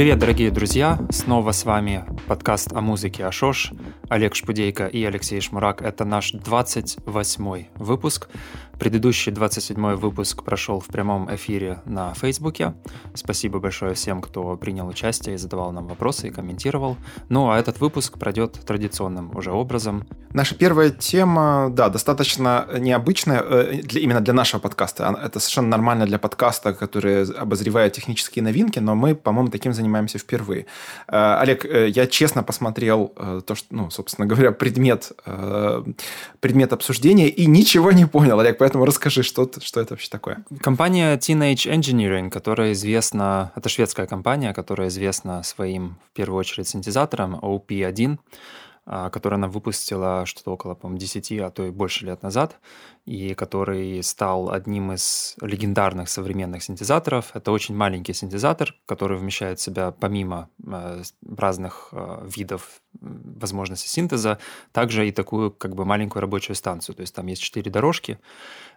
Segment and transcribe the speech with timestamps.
[0.00, 0.98] Привет, дорогие друзья!
[1.10, 3.72] Снова с вами подкаст о музыке Ашош.
[4.08, 5.82] Олег Шпудейко и Алексей Шмурак.
[5.82, 8.30] Это наш 28 выпуск.
[8.80, 12.72] Предыдущий 27 выпуск прошел в прямом эфире на Фейсбуке.
[13.12, 16.96] Спасибо большое всем, кто принял участие и задавал нам вопросы и комментировал.
[17.28, 20.06] Ну а этот выпуск пройдет традиционным уже образом.
[20.32, 25.14] Наша первая тема, да, достаточно необычная э, для, именно для нашего подкаста.
[25.24, 30.64] Это совершенно нормально для подкаста, который обозревает технические новинки, но мы, по-моему, таким занимаемся впервые.
[31.06, 33.12] Э, Олег, э, я честно посмотрел
[33.44, 35.12] то, что, ну, собственно говоря, предмет,
[36.40, 40.44] предмет обсуждения и ничего не понял, Олег, Поэтому расскажи, что, что это вообще такое.
[40.60, 47.34] Компания Teenage Engineering, которая известна, это шведская компания, которая известна своим, в первую очередь, синтезатором
[47.34, 48.18] OP1, а,
[48.84, 52.58] который она выпустила что-то около, по-моему, 10, а то и больше лет назад,
[53.06, 57.34] и который стал одним из легендарных современных синтезаторов.
[57.34, 61.02] Это очень маленький синтезатор, который вмещает в себя, помимо э,
[61.36, 64.38] разных э, видов возможностей синтеза,
[64.72, 66.94] также и такую как бы маленькую рабочую станцию.
[66.94, 68.18] То есть там есть четыре дорожки,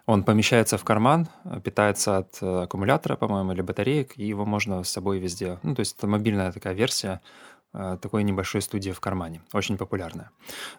[0.06, 1.28] он помещается в карман,
[1.62, 5.58] питается от э, аккумулятора, по-моему, или батареек, и его можно с собой везде.
[5.62, 7.53] Ну, то есть это мобильная такая версия Э,
[8.00, 10.30] такой небольшой студии в кармане, очень популярная.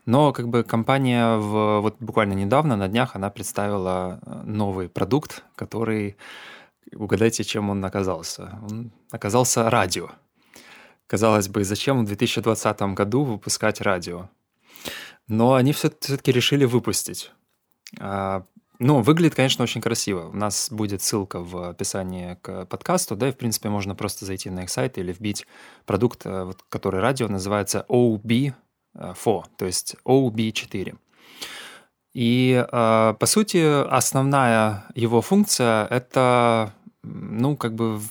[0.05, 5.43] Но как бы компания в, вот буквально недавно, на днях, она представила э, новый продукт,
[5.55, 6.16] который,
[6.93, 8.59] угадайте, чем он оказался?
[8.69, 10.09] Он оказался радио.
[11.07, 14.29] Казалось бы, зачем в 2020 году выпускать радио?
[15.27, 17.31] Но они все-таки решили выпустить.
[18.80, 20.30] Ну, выглядит, конечно, очень красиво.
[20.30, 24.50] У нас будет ссылка в описании к подкасту, да, и, в принципе, можно просто зайти
[24.50, 25.48] на их сайт или вбить
[25.86, 28.53] продукт, э, который радио называется OB4,
[28.94, 30.98] то есть OB4.
[32.14, 38.02] И, э, по сути, основная его функция– это, ну, как бы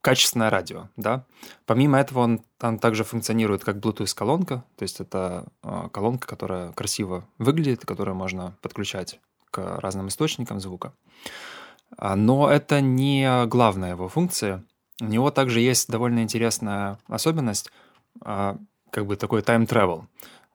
[0.00, 1.24] качественное радио, да.
[1.66, 7.26] Помимо этого он там также функционирует как Bluetooth-колонка, то есть это э, колонка, которая красиво
[7.38, 10.92] выглядит, которую можно подключать к разным источникам звука.
[11.96, 14.64] А, но это не главная его функция.
[15.00, 17.70] У него также есть довольно интересная особенность,
[18.22, 18.58] а,
[18.90, 20.04] как бы такой time travel.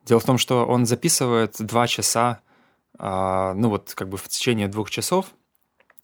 [0.06, 2.40] Дело в том, что он записывает два часа,
[2.98, 5.28] а, ну вот как бы в течение двух часов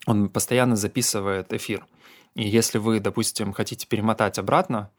[0.07, 1.85] он постоянно записывает эфир.
[2.33, 4.89] И если вы, допустим, хотите перемотать обратно,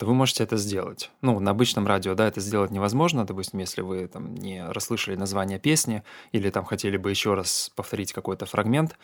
[0.00, 1.10] то вы можете это сделать.
[1.20, 3.26] Ну, на обычном радио, да, это сделать невозможно.
[3.26, 6.02] Допустим, если вы там не расслышали название песни
[6.32, 8.96] или там хотели бы еще раз повторить какой-то фрагмент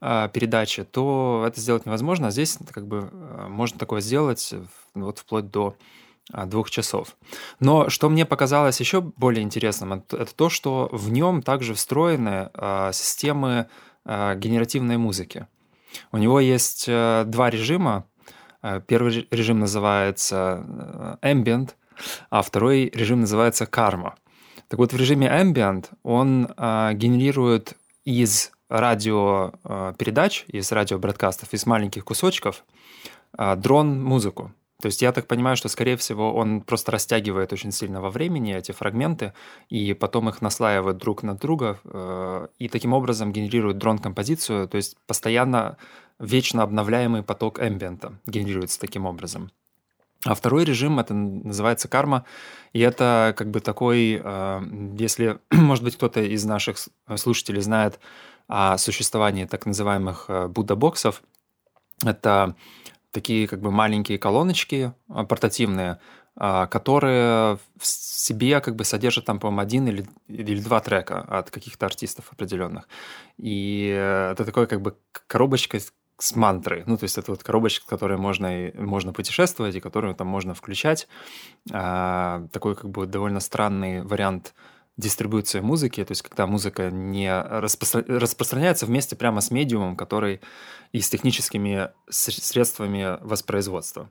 [0.00, 2.28] э, передачи, то это сделать невозможно.
[2.28, 4.54] А здесь как бы э, можно такое сделать
[4.94, 5.74] вот вплоть до
[6.32, 7.16] э, двух часов.
[7.58, 12.90] Но что мне показалось еще более интересным, это, то, что в нем также встроены э,
[12.92, 13.66] системы
[14.04, 15.48] э, генеративной музыки.
[16.12, 18.04] У него есть э, два режима
[18.86, 20.64] первый режим называется
[21.22, 21.70] э, Ambient,
[22.30, 24.12] а второй режим называется Karma.
[24.68, 32.64] Так вот, в режиме Ambient он э, генерирует из радиопередач, из радиобродкастов, из маленьких кусочков
[33.38, 34.52] дрон-музыку.
[34.82, 38.54] То есть я так понимаю, что, скорее всего, он просто растягивает очень сильно во времени
[38.54, 39.32] эти фрагменты,
[39.70, 41.78] и потом их наслаивает друг на друга,
[42.58, 45.76] и таким образом генерирует дрон-композицию, то есть постоянно
[46.18, 49.50] вечно обновляемый поток эмбиента генерируется таким образом.
[50.24, 52.24] А второй режим, это называется карма,
[52.72, 54.60] и это как бы такой, э,
[54.98, 56.78] если, может быть, кто-то из наших
[57.16, 58.00] слушателей знает
[58.48, 61.22] о существовании так называемых э, Будда-боксов,
[62.04, 62.56] это
[63.12, 66.00] такие как бы маленькие колоночки э, портативные,
[66.38, 71.86] которые в себе как бы содержат там, по-моему, один или, или два трека от каких-то
[71.86, 72.90] артистов определенных.
[73.38, 74.98] И это такой как бы
[75.28, 75.78] коробочка,
[76.18, 76.82] с мантры.
[76.86, 80.54] Ну, то есть это вот коробочка, в которой можно, можно путешествовать и которую там можно
[80.54, 81.08] включать.
[81.72, 84.54] А, такой как бы довольно странный вариант
[84.96, 88.02] дистрибуции музыки, то есть когда музыка не распро...
[88.06, 90.40] распространяется вместе прямо с медиумом, который
[90.92, 94.08] и с техническими средствами воспроизводства.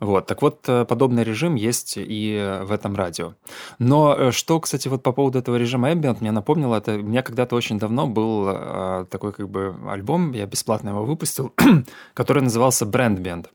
[0.00, 3.34] Вот, так вот, э, подобный режим есть и в этом радио.
[3.78, 7.22] Но э, что, кстати, вот по поводу этого режима Ambient, мне напомнило, это у меня
[7.22, 11.52] когда-то очень давно был э, такой как бы альбом, я бесплатно его выпустил,
[12.14, 13.48] который назывался Brand Band.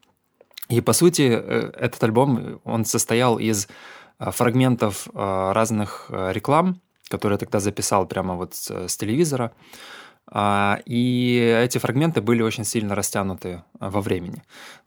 [0.69, 3.68] И, по сути, этот альбом, он состоял из
[4.18, 9.51] фрагментов разных реклам, которые я тогда записал прямо вот с телевизора.
[10.27, 14.41] А, и эти фрагменты были очень сильно растянуты во времени.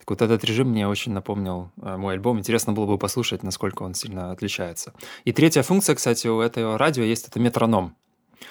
[0.09, 2.39] Так вот этот режим мне очень напомнил а, мой альбом.
[2.39, 4.95] Интересно было бы послушать, насколько он сильно отличается.
[5.23, 7.95] И третья функция, кстати, у этого радио есть это метроном.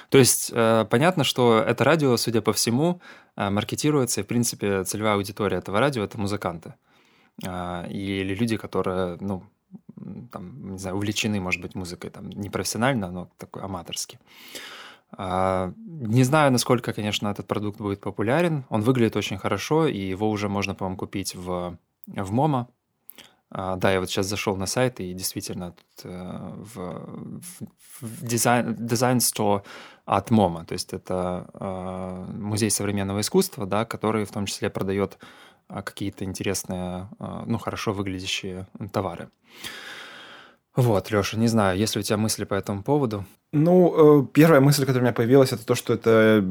[0.09, 3.01] То есть э, понятно, что это радио, судя по всему,
[3.35, 6.75] маркетируется, и, в принципе, целевая аудитория этого радио– это музыканты.
[7.43, 9.43] или люди, которые, ну,
[10.31, 14.21] там, не знаю, увлечены, может быть, музыкой, там, не профессионально, но такой аматорски.
[15.17, 18.65] Не знаю, насколько, конечно, этот продукт будет популярен.
[18.69, 22.69] Он выглядит очень хорошо, и его уже можно, по-моему, купить в, в MoMA.
[23.51, 27.41] А, да, я вот сейчас зашел на сайт, и действительно тут э, в,
[28.01, 29.63] в design, design store
[30.05, 35.19] от MoMA, то есть это э, музей современного искусства, да, который в том числе продает
[35.69, 39.31] а, какие-то интересные, э, ну, хорошо выглядящие товары.
[40.79, 43.25] Вот, Леша, не знаю, есть ли у тебя мысли по этому поводу?
[43.53, 46.45] Ну, первая мысль, которая у меня появилась, это то, что это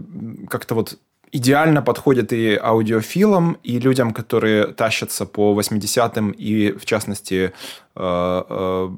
[0.50, 0.98] как-то вот
[1.32, 7.54] идеально подходит и аудиофилам, и людям, которые тащатся по 80-м, и, в частности,
[7.96, 8.90] э, э,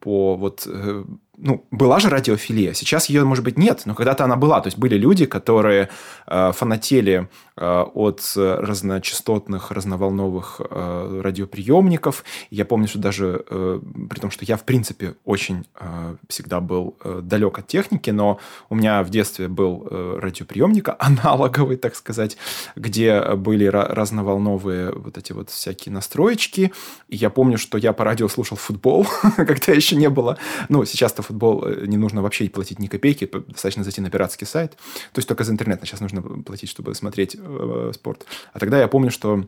[0.00, 1.04] по вот э,
[1.40, 2.74] ну, была же радиофилия.
[2.74, 4.60] Сейчас ее, может быть, нет, но когда-то она была.
[4.60, 5.88] То есть были люди, которые
[6.26, 12.24] э, фанатели э, от разночастотных, разноволновых э, радиоприемников.
[12.50, 13.80] Я помню, что даже э,
[14.10, 18.40] при том, что я, в принципе, очень э, всегда был э, далек от техники, но
[18.68, 22.36] у меня в детстве был э, радиоприемник аналоговый, так сказать,
[22.74, 26.72] где были разноволновые вот эти вот всякие настроечки.
[27.08, 29.06] И я помню, что я по радио слушал футбол,
[29.36, 30.36] когда еще не было.
[30.68, 34.72] Ну, сейчас-то футбол э, не нужно вообще платить ни копейки, достаточно зайти на пиратский сайт.
[35.12, 38.26] То есть только за интернет сейчас нужно платить, чтобы смотреть э, спорт.
[38.52, 39.44] А тогда я помню, что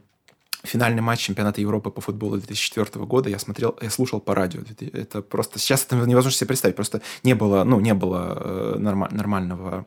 [0.62, 4.60] финальный матч чемпионата Европы по футболу 2004 года я смотрел, я слушал по радио.
[4.92, 6.76] Это просто сейчас это невозможно себе представить.
[6.76, 9.86] Просто не было, ну, не было э, норма- нормального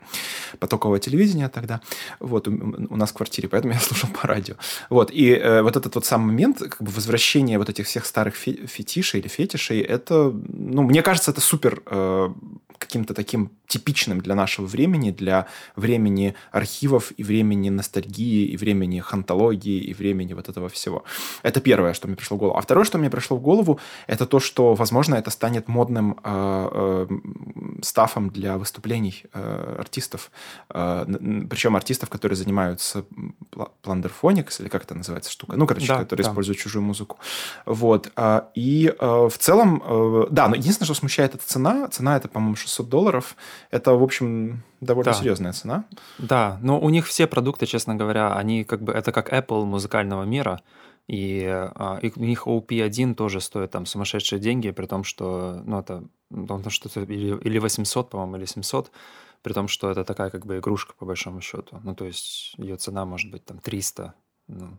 [0.60, 1.82] потокового телевидения тогда.
[2.20, 4.56] Вот у, у нас в квартире, поэтому я слушал по радио.
[4.90, 8.36] Вот и э, вот этот вот сам момент, как бы возвращение вот этих всех старых
[8.36, 12.30] фе- фетишей или фетишей, это, ну, мне кажется, это супер э,
[12.78, 19.80] каким-то таким типичным для нашего времени, для времени архивов и времени ностальгии, и времени хантологии,
[19.90, 21.04] и времени вот этого всего.
[21.42, 22.58] Это первое, что мне пришло в голову.
[22.58, 26.18] А второе, что мне пришло в голову, это то, что, возможно, это станет модным э,
[26.24, 27.08] э,
[27.82, 30.30] стафом для выступлений э, артистов.
[30.70, 31.06] Э,
[31.50, 33.06] причем артистов, которые занимаются
[33.82, 35.58] пландерфоникс, или как это называется штука?
[35.58, 36.30] Ну, короче, да, которые да.
[36.30, 37.18] используют чужую музыку.
[37.66, 38.12] Вот.
[38.16, 41.88] А, и э, в целом, э, да, но единственное, что смущает, это цена.
[41.88, 43.36] Цена это, по-моему, 600 долларов.
[43.72, 45.18] Это, в общем, довольно да.
[45.18, 45.86] серьезная цена.
[46.18, 50.24] Да, но у них все продукты, честно говоря, они как бы это как Apple музыкального
[50.24, 50.62] мира.
[51.08, 55.80] И, а, и у них OP1 тоже стоит там сумасшедшие деньги, при том, что, ну,
[55.80, 58.90] это, ну, что-то или, или 800, по-моему, или 700,
[59.42, 61.82] при том, что это такая как бы игрушка, по большому счету.
[61.84, 64.14] Ну, то есть ее цена может быть там 300.
[64.48, 64.78] Ну.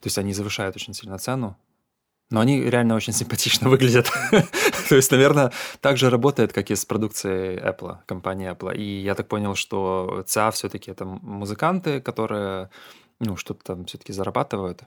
[0.00, 1.56] То есть они завышают очень сильно цену,
[2.30, 4.10] но они реально очень симпатично выглядят.
[4.88, 8.76] То есть, наверное, так же работает, как и с продукцией Apple, компании Apple.
[8.76, 12.70] И я так понял, что ЦА все-таки это музыканты, которые
[13.18, 14.82] ну, что-то там все-таки зарабатывают.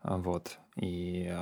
[0.00, 0.58] А, вот.
[0.76, 1.36] И,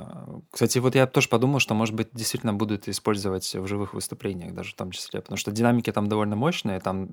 [0.51, 4.71] кстати, вот я тоже подумал, что, может быть, действительно будут использовать в живых выступлениях даже
[4.71, 7.09] в том числе, потому что динамики там довольно мощные, там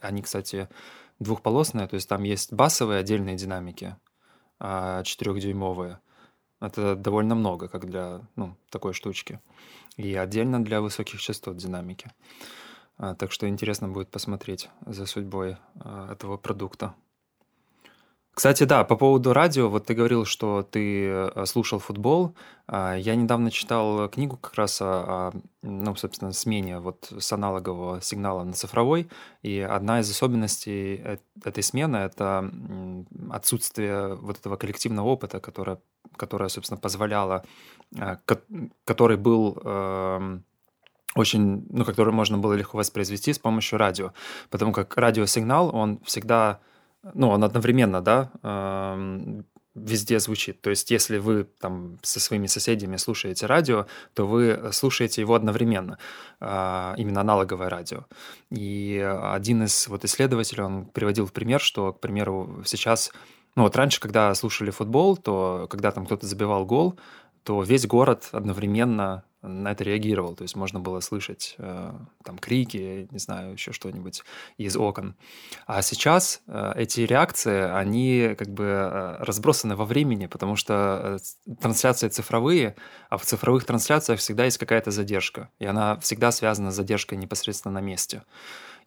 [0.00, 0.68] они, кстати,
[1.18, 3.96] двухполосные, то есть там есть басовые отдельные динамики,
[4.58, 6.00] а, четырехдюймовые,
[6.62, 9.40] это довольно много, как для ну, такой штучки.
[9.96, 12.10] И отдельно для высоких частот динамики.
[12.96, 16.94] А, так что интересно будет посмотреть за судьбой а, этого продукта.
[18.34, 22.34] Кстати, да, по поводу радио, вот ты говорил, что ты э, слушал футбол.
[22.66, 28.42] А, я недавно читал книгу как раз о, ну, собственно, смене вот с аналогового сигнала
[28.42, 29.10] на цифровой.
[29.42, 32.50] И одна из особенностей этой смены— это
[33.30, 35.78] отсутствие вот этого коллективного опыта, которое,
[36.16, 37.44] которое собственно, позволяло,
[37.96, 38.16] э,
[38.84, 40.44] который был эм,
[41.14, 44.12] очень, ну, который можно было легко воспроизвести с помощью радио.
[44.50, 46.60] Потому как радиосигнал, он всегда
[47.14, 48.30] ну, он одновременно, да,
[49.74, 50.60] везде звучит.
[50.60, 55.98] То есть, если вы там со своими соседями слушаете радио, то вы слушаете его одновременно,
[56.40, 58.04] а, именно аналоговое радио.
[58.50, 63.12] И один из вот исследователей, он приводил в пример, что, к примеру, сейчас,
[63.54, 66.98] ну вот раньше, когда слушали футбол, то когда там кто-то забивал гол,
[67.44, 70.36] то весь город одновременно на это реагировал.
[70.36, 71.92] То есть можно было слышать э,
[72.22, 74.22] там крики, не знаю, еще что-нибудь
[74.56, 75.16] из окон.
[75.66, 81.54] А сейчас э, эти реакции, они как бы э, разбросаны во времени, потому что э,
[81.60, 82.76] трансляции цифровые,
[83.10, 85.50] а в цифровых трансляциях всегда есть какая-то задержка.
[85.58, 88.22] И она всегда связана с задержкой непосредственно на месте.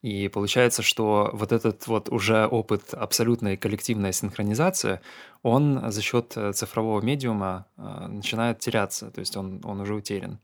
[0.06, 5.00] И получается, что вот этот вот уже опыт абсолютной коллективной синхронизации,
[5.42, 10.38] он за счет э, цифрового медиума э, начинает теряться, то есть он, он уже утерян.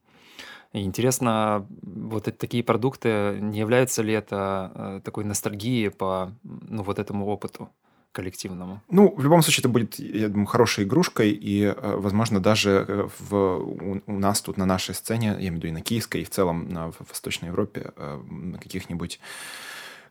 [0.73, 6.81] И интересно, вот это, такие продукты, не являются ли это э, такой ностальгией по ну,
[6.81, 7.69] вот этому опыту?
[8.11, 8.81] Коллективному.
[8.89, 13.07] Ну, в любом случае, это будет, я думаю, хорошей игрушкой, и, э, возможно, даже э,
[13.19, 16.21] в, у, у нас тут на нашей сцене, я имею в виду и на Киевской,
[16.21, 19.19] и в целом на, в Восточной Европе, э, на каких-нибудь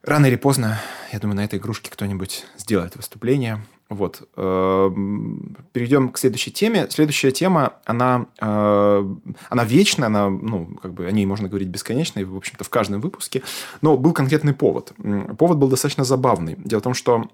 [0.02, 0.80] рано или поздно,
[1.12, 3.60] я думаю, на этой игрушке кто-нибудь сделает выступление,
[3.90, 4.22] вот.
[4.36, 6.86] Эм, Перейдем к следующей теме.
[6.90, 9.14] Следующая тема, она, э,
[9.48, 12.70] она вечная, она, ну, как бы о ней можно говорить бесконечно, и, в общем-то, в
[12.70, 13.42] каждом выпуске.
[13.82, 14.92] Но был конкретный повод.
[15.36, 16.54] Повод был достаточно забавный.
[16.58, 17.28] Дело в том, что,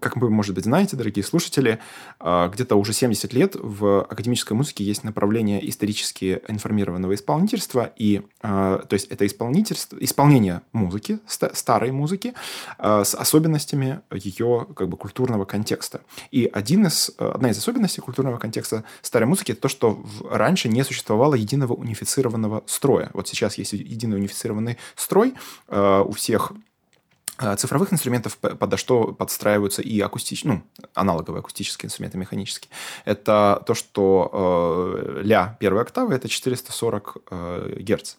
[0.00, 1.78] как вы, может быть, знаете, дорогие слушатели,
[2.18, 8.80] э, где-то уже 70 лет в академической музыке есть направление исторически информированного исполнительства, и, э,
[8.88, 12.34] то есть, это исполнительство, исполнение музыки, старой музыки,
[12.78, 15.99] с особенностями ее, как бы, культурного контекста.
[16.30, 20.68] И один из, э, одна из особенностей культурного контекста старой музыки– это то, что раньше
[20.68, 23.10] не существовало единого унифицированного строя.
[23.12, 25.34] Вот сейчас есть единый унифицированный строй
[25.68, 26.52] э, у всех
[27.56, 30.62] цифровых инструментов, подо что подстраиваются и акустические, ну,
[30.94, 32.70] аналоговые акустические инструменты механические.
[33.04, 34.30] Это то, что
[34.96, 38.14] э, ля первой октавы– это 440 э, герц.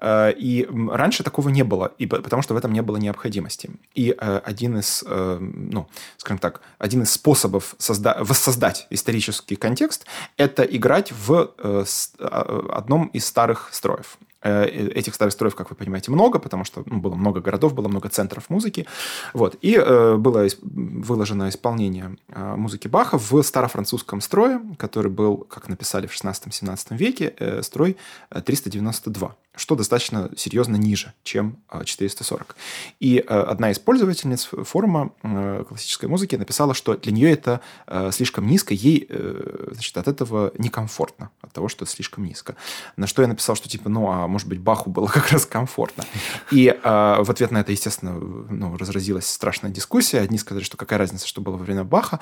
[0.00, 3.70] Э, и раньше такого не было, и, потому что в этом не было необходимости.
[3.94, 10.06] И э, один из, э, ну, скажем так, один из способов созда- воссоздать исторический контекст–
[10.36, 12.24] это играть в э, с, э,
[12.72, 14.18] одном из старых строев.
[14.40, 17.88] Э, этих старых строев, как вы понимаете, много, потому что ну, было много городов, было
[17.88, 18.86] много центров музыки.
[19.34, 19.56] Вот.
[19.62, 26.06] И э, было выложено исполнение э, музыки Баха в старофранцузском строе, который был, как написали
[26.06, 27.96] в 16-17 веке, э, строй
[28.30, 32.54] 392 что достаточно серьезно ниже, чем 440.
[33.00, 35.10] И одна из пользовательниц форума
[35.68, 37.60] классической музыки написала, что для нее это
[38.12, 39.08] слишком низко, ей
[39.72, 42.54] значит, от этого некомфортно, от того, что слишком низко.
[42.96, 46.04] На что я написал, что типа, ну, а может быть, Баху было как раз комфортно.
[46.50, 50.20] И э, в ответ на это, естественно, ну, разразилась страшная дискуссия.
[50.20, 52.20] Одни сказали, что какая разница, что было во время Баха.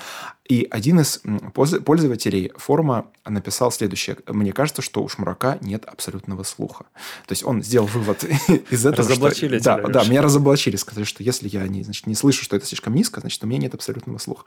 [0.49, 1.23] И один из
[1.55, 4.17] пользователей форума написал следующее.
[4.27, 6.85] Мне кажется, что у Шмурака нет абсолютного слуха.
[7.27, 8.25] То есть он сделал вывод
[8.71, 9.09] из этого.
[9.09, 10.77] Разоблачили что, Да, да, меня разоблачили.
[10.77, 13.59] Сказали, что если я не, значит, не слышу, что это слишком низко, значит, у меня
[13.59, 14.45] нет абсолютного слуха.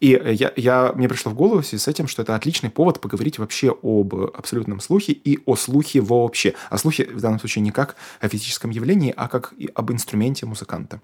[0.00, 3.00] И я, я, мне пришло в голову в связи с этим, что это отличный повод
[3.00, 6.54] поговорить вообще об абсолютном слухе и о слухе вообще.
[6.70, 10.46] О слухе слухе в данном случае не как о физическом явлении, а как об инструменте
[10.46, 11.00] музыканта.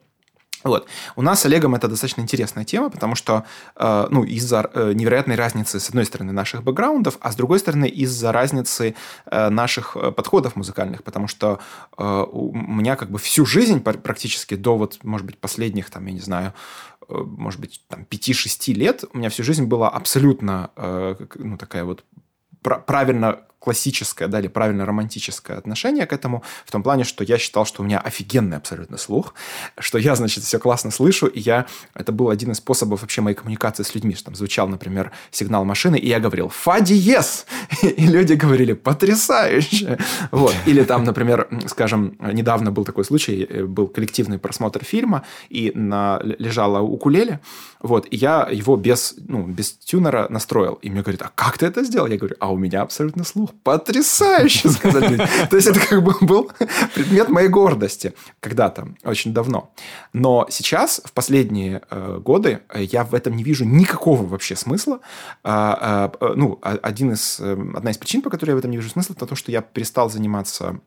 [0.63, 0.87] Вот.
[1.17, 3.45] У нас с Олегом это достаточно интересная тема, потому что
[3.77, 7.87] э, ну, из-за э, невероятной разницы, с одной стороны, наших бэкграундов, а с другой стороны,
[7.87, 8.95] из-за разницы
[9.25, 11.61] э, наших э, подходов музыкальных, потому что
[11.97, 16.13] э, у меня как бы всю жизнь практически до вот, может быть, последних, там, я
[16.13, 16.53] не знаю,
[17.09, 20.71] э, может быть, там, 5-6 лет, у меня всю жизнь была абсолютно,
[21.37, 22.05] ну, такая вот
[22.61, 27.67] правильно классическое, да, или правильно романтическое отношение к этому, в том плане, что я считал,
[27.67, 29.35] что у меня офигенный абсолютно слух,
[29.79, 31.67] что я, значит, все классно слышу, и я...
[31.95, 35.65] Это был один из способов вообще моей коммуникации с людьми, что там звучал, например, сигнал
[35.65, 37.47] машины, и я говорил «фа диез»,
[37.83, 39.99] и люди говорили «потрясающе».
[40.31, 40.55] Вот.
[40.65, 46.19] Или там, например, скажем, недавно был такой случай, э, был коллективный просмотр фильма, и на...
[46.23, 47.41] лежала укулеле,
[47.83, 51.67] вот, и я его без, ну, без тюнера настроил, и мне говорят, а как ты
[51.67, 52.07] это сделал?
[52.07, 55.17] Я говорю, а у меня абсолютно слух потрясающе, люди.
[55.49, 56.51] То есть, это как бы был
[56.95, 59.73] предмет моей гордости когда-то, очень давно.
[60.13, 65.01] Но сейчас, в последние э, годы, я в этом не вижу никакого вообще смысла.
[65.43, 68.77] А, а, ну, один из, э, одна из причин, по которой я в этом не
[68.77, 70.81] вижу смысла, это то, что я перестал заниматься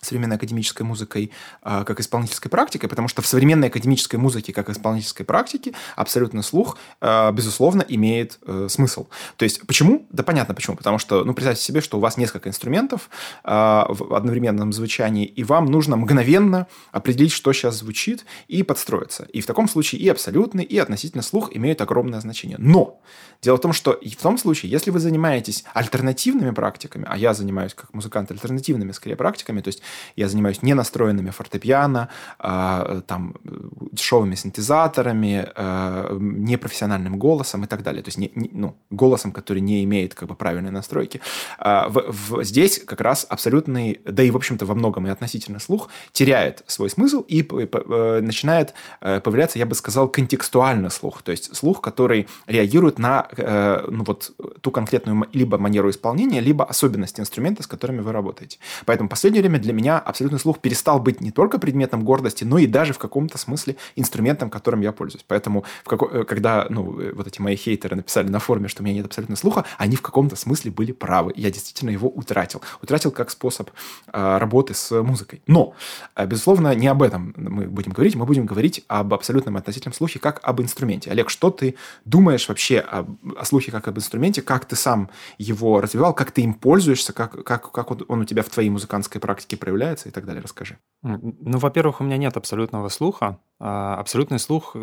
[0.00, 1.30] современной академической музыкой
[1.62, 6.78] э, как исполнительской практикой, потому что в современной академической музыке как исполнительской практике абсолютно слух,
[7.00, 9.06] э, безусловно, имеет э, смысл.
[9.36, 10.06] То есть почему?
[10.10, 10.76] Да понятно почему.
[10.76, 13.10] Потому что, ну, представьте себе, что у вас несколько инструментов
[13.44, 19.24] э, в одновременном звучании, и вам нужно мгновенно определить, что сейчас звучит, и подстроиться.
[19.32, 22.56] И в таком случае и абсолютный, и относительно слух имеют огромное значение.
[22.58, 23.00] Но
[23.42, 27.34] дело в том, что и в том случае, если вы занимаетесь альтернативными практиками, а я
[27.34, 29.82] занимаюсь как музыкант альтернативными скорее практиками, то есть
[30.16, 33.34] я занимаюсь не настроенными фортепиано, а, там,
[33.92, 38.02] дешевыми синтезаторами, а, непрофессиональным голосом и так далее.
[38.02, 41.20] То есть не, не, ну, голосом, который не имеет как бы правильной настройки.
[41.58, 45.58] А, в, в, здесь как раз абсолютный, да и, в общем-то, во многом и относительно
[45.58, 51.22] слух, теряет свой смысл и э, начинает э, появляться, я бы сказал, контекстуально слух.
[51.22, 56.64] То есть слух, который реагирует на э, ну, вот, ту конкретную либо манеру исполнения, либо
[56.64, 58.58] особенности инструмента, с которыми вы работаете.
[58.86, 62.44] Поэтому в последнее время для меня меня абсолютный слух перестал быть не только предметом гордости,
[62.44, 65.24] но и даже в каком-то смысле инструментом, которым я пользуюсь.
[65.26, 66.24] Поэтому, в како...
[66.24, 69.64] когда ну, вот эти мои хейтеры написали на форуме, что у меня нет абсолютного слуха,
[69.78, 71.32] они в каком-то смысле были правы.
[71.36, 72.60] Я действительно его утратил.
[72.82, 73.70] Утратил как способ
[74.12, 75.42] э, работы с музыкой.
[75.46, 75.74] Но,
[76.14, 78.14] э, безусловно, не об этом мы будем говорить.
[78.14, 81.10] Мы будем говорить об абсолютном относительном слухе как об инструменте.
[81.10, 83.06] Олег, что ты думаешь вообще о,
[83.36, 84.42] о слухе как об инструменте?
[84.42, 85.08] Как ты сам
[85.38, 86.14] его развивал?
[86.14, 87.12] Как ты им пользуешься?
[87.12, 90.42] Как, как, как он у тебя в твоей музыкантской практике проявляется и так далее?
[90.42, 90.78] Расскажи.
[91.02, 93.38] Ну, во-первых, у меня нет абсолютного слуха.
[93.60, 94.76] А, абсолютный слух,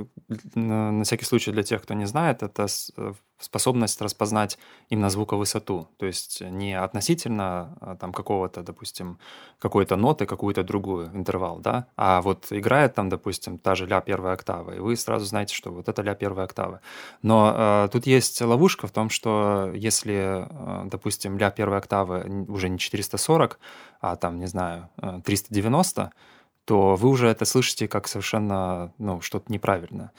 [0.56, 2.67] на всякий случай для тех, кто не знает, это
[2.98, 4.58] э, способность распознать
[4.89, 5.88] именно звуковысоту.
[5.98, 9.20] То есть не относительно а, там какого-то, допустим,
[9.60, 14.34] какой-то ноты, какую-то другую интервал, да, а вот играет там, допустим, та же ля первая
[14.34, 16.82] октава, и вы сразу знаете, что вот это ля первая октава.
[17.22, 22.70] Но э, тут есть ловушка в том, что если, э, допустим, ля первая октава уже
[22.70, 23.60] не 440,
[24.01, 24.89] а там, не знаю,
[25.25, 26.12] 390,
[26.67, 30.12] то вы уже это слышите как совершенно, ну, что-то неправильно.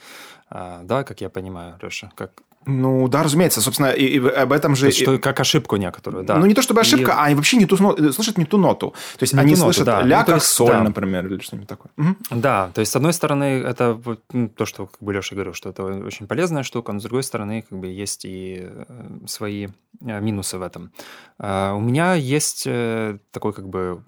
[0.49, 3.61] А, да, как я понимаю, Леша, как, ну, да, разумеется.
[3.61, 4.81] Собственно, и, и об этом же...
[4.81, 6.37] То есть, что, как ошибку некоторую, да.
[6.37, 7.15] Ну, не то чтобы ошибка, и...
[7.15, 8.93] а они вообще не ту, слышат не ту ноту.
[9.17, 10.07] То есть, не они слышат ноту, да.
[10.07, 10.83] ля ну, как есть, соль, да.
[10.83, 11.91] например, или что-нибудь такое.
[11.97, 12.15] Угу.
[12.31, 13.99] Да, то есть, с одной стороны, это
[14.33, 17.23] ну, то, что как бы Леша говорил, что это очень полезная штука, но с другой
[17.23, 19.67] стороны, как бы есть и э, свои
[20.01, 20.91] э, минусы в этом.
[21.37, 24.01] А, у меня есть э, такой как бы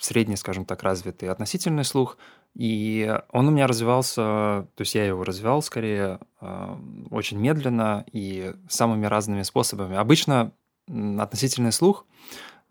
[0.00, 2.16] средний, скажем так, развитый относительный слух–
[2.54, 6.76] и он у меня развивался, то есть я его развивал скорее э,
[7.10, 9.96] очень медленно и самыми разными способами.
[9.96, 10.52] Обычно
[10.86, 12.06] относительный слух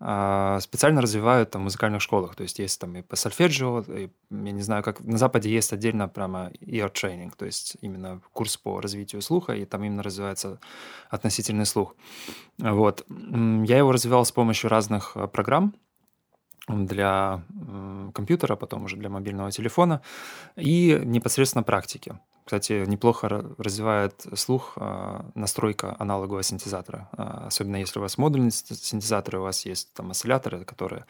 [0.00, 2.34] э, специально развивают там, в музыкальных школах.
[2.34, 5.74] То есть есть там и по сольфеджио, и, я не знаю, как на Западе есть
[5.74, 10.60] отдельно прямо ear training, то есть именно курс по развитию слуха, и там именно развивается
[11.10, 11.94] относительный слух.
[12.56, 13.04] Вот.
[13.08, 15.74] Я его развивал с помощью разных э, программ,
[16.68, 17.42] для
[18.14, 20.00] компьютера, потом уже для мобильного телефона
[20.56, 22.18] и непосредственно практики.
[22.44, 29.36] Кстати, неплохо развивает слух а, настройка аналогового синтезатора, а, особенно если у вас модульный синтезатор,
[29.36, 31.06] у вас есть там осцилляторы, которые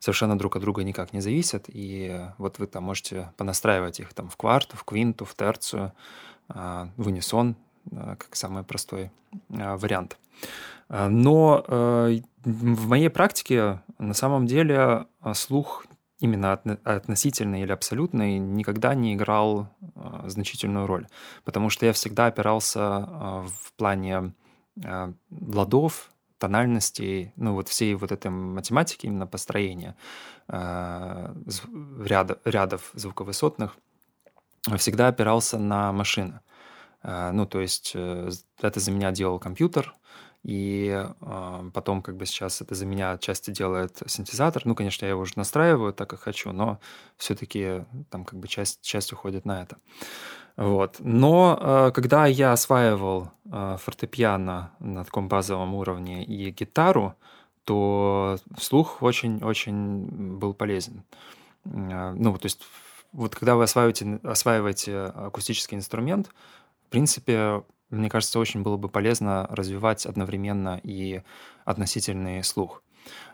[0.00, 4.28] совершенно друг от друга никак не зависят, и вот вы там можете понастраивать их там
[4.28, 5.92] в кварту, в квинту, в терцию,
[6.48, 7.54] а, в унисон,
[7.90, 9.10] как самый простой
[9.48, 10.18] вариант.
[10.88, 15.86] Но э, в моей практике на самом деле а, слух
[16.20, 16.52] именно
[16.84, 21.06] относительный или абсолютный никогда не играл а, значительную роль,
[21.44, 24.34] потому что я всегда опирался а, в плане
[25.30, 29.94] ладов, тональностей, ну вот всей вот этой математики, именно построения
[30.48, 33.76] ряда, рядов звуковысотных,
[34.76, 36.40] всегда опирался на машины.
[37.04, 38.30] Ну, то есть э,
[38.62, 39.94] это за меня делал компьютер,
[40.42, 44.62] и э, потом как бы сейчас это за меня отчасти делает синтезатор.
[44.64, 46.80] Ну, конечно, я его уже настраиваю так, как хочу, но
[47.18, 49.76] все-таки там как бы часть, часть уходит на это.
[50.56, 50.96] Вот.
[51.00, 57.14] Но э, когда я осваивал фортепиано на таком базовом уровне и гитару,
[57.64, 61.04] то слух очень-очень был полезен.
[61.64, 62.62] Ну, то есть
[63.14, 66.30] вот когда вы осваиваете, осваиваете акустический инструмент,
[66.94, 71.22] принципе, мне кажется, очень было бы полезно развивать одновременно и
[71.64, 72.84] относительный слух.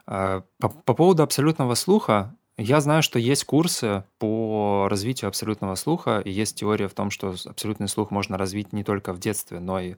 [0.07, 6.21] А, по, по поводу абсолютного слуха, я знаю, что есть курсы по развитию абсолютного слуха,
[6.21, 9.79] и есть теория в том, что абсолютный слух можно развить не только в детстве, но
[9.79, 9.97] и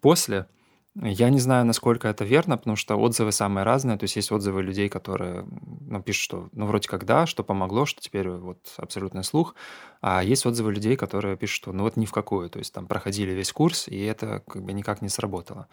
[0.00, 0.46] после–
[0.94, 3.96] я не знаю, насколько это верно, потому что отзывы самые разные.
[3.96, 5.46] То есть есть отзывы людей, которые
[5.80, 9.54] ну, пишут, что ну вроде как да, что помогло, что теперь вот абсолютный слух.
[10.02, 12.50] А есть отзывы людей, которые пишут, что ну вот ни в какую.
[12.50, 15.66] То есть там проходили весь курс, и это как бы никак не сработало.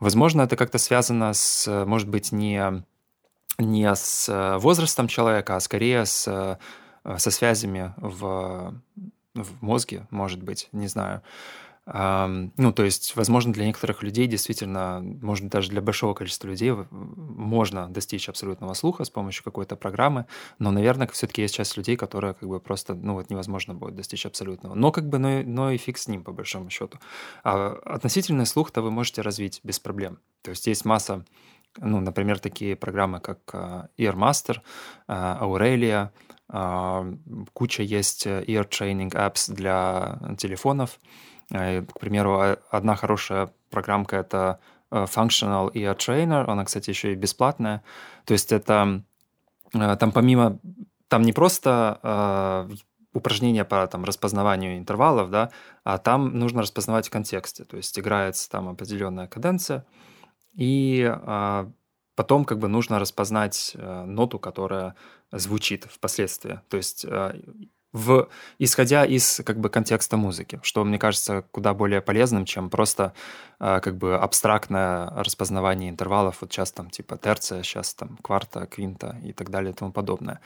[0.00, 2.84] Возможно, это как-то связано с, может быть, не,
[3.58, 6.58] не с возрастом человека, а скорее с,
[7.04, 8.74] со связями в,
[9.34, 11.22] в мозге, может быть, не знаю.
[11.86, 17.88] Ну, то есть, возможно, для некоторых людей действительно, может, даже для большого количества людей можно
[17.90, 20.24] достичь абсолютного слуха с помощью какой-то программы,
[20.58, 24.24] но, наверное, все-таки есть часть людей, которые как бы просто, ну, вот невозможно будет достичь
[24.24, 24.74] абсолютного.
[24.74, 26.98] Но как бы, но, но и фиг с ним, по большому счету.
[27.42, 30.18] А относительный слух-то вы можете развить без проблем.
[30.42, 31.24] То есть есть масса
[31.78, 34.58] ну, например, такие программы, как а, Earmaster,
[35.08, 36.10] а, Aurelia,
[36.48, 37.04] а,
[37.52, 41.00] куча есть э, ear training apps для телефонов,
[41.48, 44.58] к примеру, одна хорошая программка— это
[44.90, 47.82] э, Functional Ear Trainer, она, кстати, еще и бесплатная.
[48.24, 49.02] То есть это
[49.74, 50.58] э, там помимо,
[51.08, 52.68] там не просто
[53.12, 55.50] упражнения по там, распознаванию интервалов, да,
[55.84, 57.64] а там нужно распознавать в контексте.
[57.64, 59.86] То есть играется там определенная каденция,
[60.54, 61.14] и
[62.14, 64.94] потом как бы нужно распознать э, ноту, которая
[65.32, 66.60] звучит впоследствии.
[66.68, 67.40] То есть э,
[67.94, 68.28] в,
[68.58, 73.14] исходя из как бы контекста музыки, что мне кажется куда более полезным, чем просто
[73.60, 79.16] э, как бы абстрактное распознавание интервалов, вот сейчас там типа терция, сейчас там кварта, квинта
[79.22, 80.40] и так далее и тому подобное.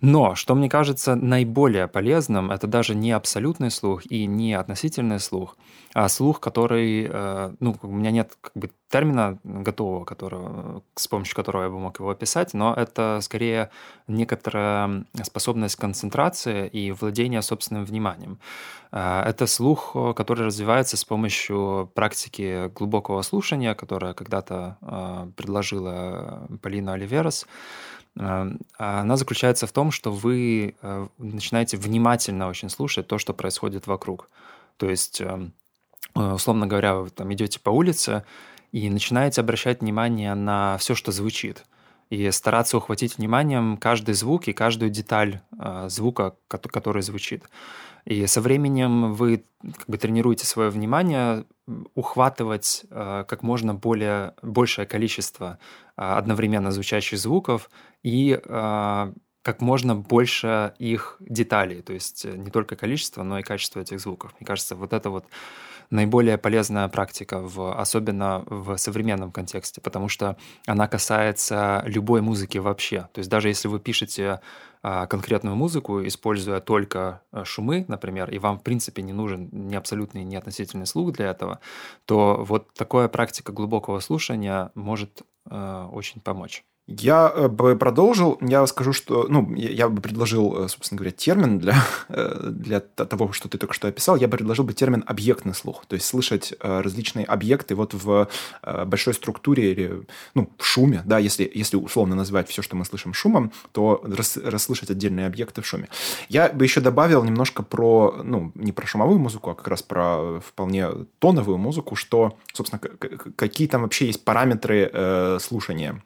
[0.00, 5.56] Но что мне кажется наиболее полезным, это даже не абсолютный слух и не относительный слух,
[5.94, 11.36] а слух, который, э, ну, у меня нет как бы термина готового, которого, с помощью
[11.36, 13.70] которого я бы мог его описать, но это скорее
[14.06, 18.38] некоторая способность концентрации и владения собственным вниманием.
[18.92, 26.94] Э, это слух, который развивается с помощью практики глубокого слушания, которая когда-то э, предложила Полина
[26.94, 27.46] Оливерас.
[28.16, 30.74] Она заключается в том, что вы
[31.18, 34.28] начинаете внимательно очень слушать то, что происходит вокруг.
[34.76, 35.52] То есть эм,
[36.14, 38.24] Э, условно говоря, вы там идете по улице
[38.72, 41.64] и начинаете обращать внимание на все, что звучит,
[42.10, 47.44] и стараться ухватить вниманием каждый звук и каждую деталь э, звука, который звучит.
[48.04, 51.44] И со временем вы как бы тренируете свое внимание
[51.94, 55.58] ухватывать э, как можно более большее количество
[55.96, 57.70] э, одновременно звучащих звуков
[58.02, 58.40] и
[59.48, 63.98] как можно больше их деталей, то есть э, не только количество, но и качество этих
[63.98, 64.34] звуков.
[64.38, 65.24] Мне кажется, вот это вот
[65.90, 73.08] наиболее полезная практика, в, особенно в современном контексте, потому что она касается любой музыки вообще.
[73.12, 74.40] То есть даже если вы пишете
[74.82, 79.74] а, конкретную музыку, используя только а, шумы, например, и вам, в принципе, не нужен ни
[79.74, 81.60] абсолютный, ни относительный слух для этого,
[82.04, 86.64] то вот такая практика глубокого слушания может э, очень помочь.
[86.90, 91.58] Я э, бы продолжил, я скажу, что, ну, я бы предложил, э, собственно говоря, термин
[91.58, 91.74] для,
[92.08, 95.84] э, для того, что ты только что описал, я бы предложил бы термин объектный слух,
[95.86, 98.28] то есть слышать различные объекты вот в
[98.86, 103.12] большой структуре или, ну, в шуме, да, если, если условно называть все, что мы слышим
[103.12, 105.88] шумом, то рас, расслышать отдельные объекты в шуме.
[106.30, 110.40] Я бы еще добавил немножко про, ну, не про шумовую музыку, а как раз про
[110.40, 112.80] вполне тоновую музыку, что, собственно,
[113.36, 116.02] какие там вообще есть параметры э, слушания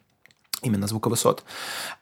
[0.62, 1.44] именно звуковысот.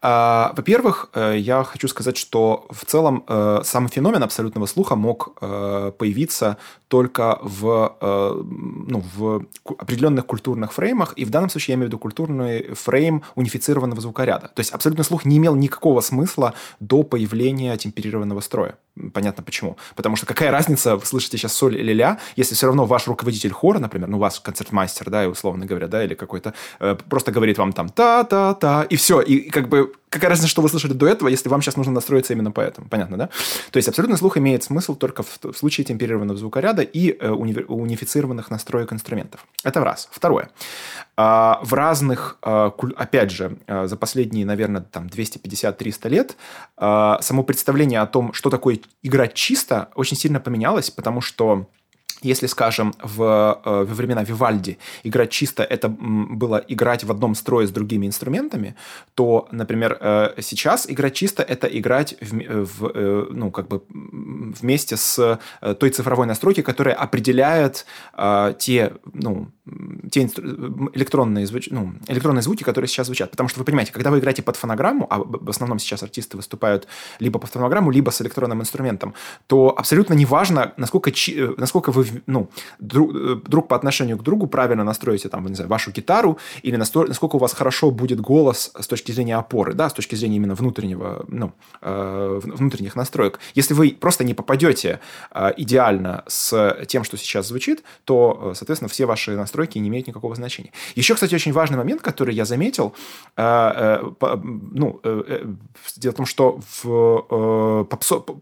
[0.02, 5.36] А, во-первых, э, я хочу сказать, что в целом э, сам феномен абсолютного слуха мог
[5.40, 6.56] э, появиться
[6.88, 9.44] только в, ну, в
[9.78, 14.48] определенных культурных фреймах, и в данном случае я имею в виду культурный фрейм унифицированного звукоряда.
[14.48, 18.74] То есть абсолютный слух не имел никакого смысла до появления темперированного строя.
[19.14, 19.76] Понятно почему.
[19.94, 23.52] Потому что какая разница, вы слышите сейчас соль или ля, если все равно ваш руководитель
[23.52, 26.54] хора, например, ну, ваш концертмастер, да, и условно говоря, да, или какой-то,
[27.08, 27.88] просто говорит вам там
[28.54, 29.20] та-та-та, и все.
[29.20, 31.92] И, и как бы какая разница, что вы слышали до этого, если вам сейчас нужно
[31.92, 32.88] настроиться именно по этому.
[32.88, 33.28] Понятно, да?
[33.70, 37.54] То есть абсолютный слух имеет смысл только в, в случае темперированного звукоряда и э, уни,
[37.68, 39.46] унифицированных настроек инструментов.
[39.62, 40.08] Это раз.
[40.10, 40.50] Второе.
[41.16, 46.36] Э, в разных, э, опять же, э, за последние, наверное, там 250-300 лет
[46.76, 51.66] э, само представление о том, что такое играть чисто, очень сильно поменялось, потому что
[52.22, 57.66] если, скажем, в, э, во времена Вивальди играть чисто это было играть в одном строе
[57.66, 58.74] с другими инструментами,
[59.14, 64.96] то, например, э, сейчас играть чисто это играть в, в, э, ну, как бы вместе
[64.96, 65.38] с
[65.78, 67.86] той цифровой настройкой, которая определяет
[68.58, 69.48] те, ну,
[70.10, 71.68] те электронные, звуч...
[71.70, 73.30] ну, электронные звуки, которые сейчас звучат.
[73.30, 76.86] Потому что вы понимаете, когда вы играете под фонограмму, а в основном сейчас артисты выступают
[77.18, 79.14] либо под фонограмму, либо с электронным инструментом,
[79.46, 81.10] то абсолютно неважно, насколько,
[81.56, 85.70] насколько вы ну, друг, э, друг по отношению к другу правильно настроите там, не знаю,
[85.70, 89.92] вашу гитару, или насколько у вас хорошо будет голос с точки зрения опоры, да, с
[89.92, 91.52] точки зрения именно внутреннего, ну,
[91.82, 93.38] э, внутренних настроек.
[93.54, 95.00] Если вы просто не попадете
[95.32, 100.34] э, идеально с тем, что сейчас звучит, то, соответственно, все ваши настройки не имеют никакого
[100.34, 100.72] значения.
[100.94, 102.94] Еще, кстати, очень важный момент, который я заметил,
[103.36, 105.00] ну,
[105.96, 107.84] дело в том, что в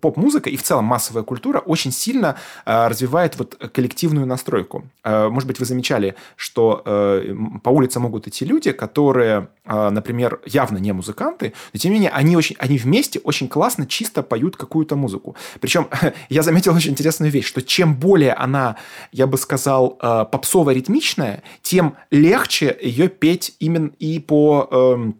[0.00, 4.84] поп-музыка и в целом массовая культура очень сильно развивает вот коллективную настройку.
[5.04, 10.40] Э, может быть, вы замечали, что э, по улице могут идти люди, которые, э, например,
[10.46, 14.56] явно не музыканты, но тем не менее они, очень, они вместе очень классно, чисто поют
[14.56, 15.36] какую-то музыку.
[15.60, 15.88] Причем
[16.28, 18.76] я заметил очень интересную вещь, что чем более она,
[19.12, 20.97] я бы сказал, попсово-ритмичная,
[21.62, 25.16] тем легче ее петь именно и по эм,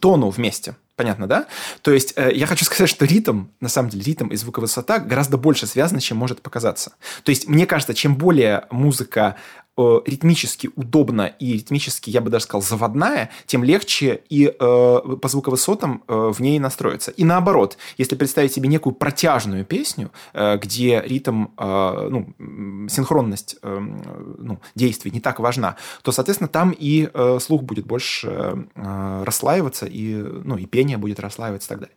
[0.00, 0.74] тону вместе.
[0.98, 1.46] Понятно, да?
[1.82, 5.36] То есть э, я хочу сказать, что ритм, на самом деле, ритм и звуковысота гораздо
[5.36, 6.94] больше связаны, чем может показаться.
[7.22, 9.36] То есть мне кажется, чем более музыка
[9.78, 15.28] э, ритмически удобна и ритмически, я бы даже сказал, заводная, тем легче и э, по
[15.28, 17.10] звуковысотам э, в ней настроиться.
[17.12, 23.78] И наоборот, если представить себе некую протяжную песню, э, где ритм, э, ну, синхронность э,
[23.78, 29.86] ну, действий не так важна, то, соответственно, там и э, слух будет больше э, расслаиваться,
[29.86, 31.96] и, ну, и пение будет расслаиваться и так далее.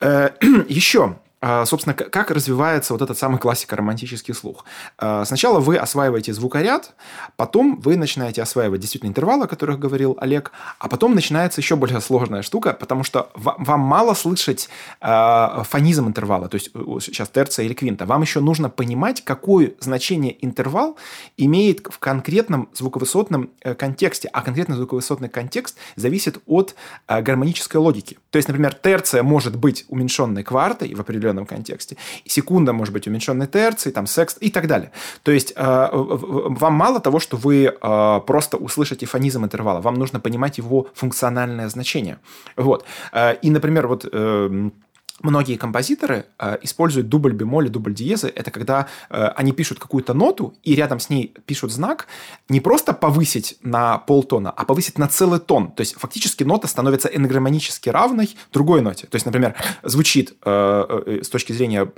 [0.00, 4.64] Э, еще собственно, как развивается вот этот самый классика романтический слух.
[4.98, 6.94] А, сначала вы осваиваете звукоряд,
[7.36, 12.00] потом вы начинаете осваивать действительно интервалы, о которых говорил Олег, а потом начинается еще более
[12.00, 14.68] сложная штука, потому что вам мало слышать
[15.00, 18.04] а, фонизм интервала, то есть сейчас терция или квинта.
[18.06, 20.96] Вам еще нужно понимать, какое значение интервал
[21.36, 26.74] имеет в конкретном звуковысотном э, контексте, а конкретно звуковысотный контекст зависит от
[27.08, 28.18] гармонической логики.
[28.30, 31.96] То есть, например, терция может быть уменьшенной квартой в определенном определенном контексте.
[32.26, 34.90] Секунда может быть уменьшенной терцией, там, секст и так далее.
[35.22, 40.20] То есть э, вам мало того, что вы э, просто услышите фонизм интервала, вам нужно
[40.20, 42.16] понимать его функциональное значение.
[42.56, 42.84] Вот.
[43.12, 44.04] Э, и, например, вот
[45.20, 48.32] Многие композиторы э, используют дубль бемоля, дубль диезы.
[48.34, 52.06] Это когда э, они пишут какую-то ноту и рядом с ней пишут знак
[52.48, 55.72] не просто повысить на полтона, а повысить на целый тон.
[55.72, 59.06] То есть фактически нота становится энергромонически равной другой ноте.
[59.08, 61.90] То есть, например, звучит э, э, с точки зрения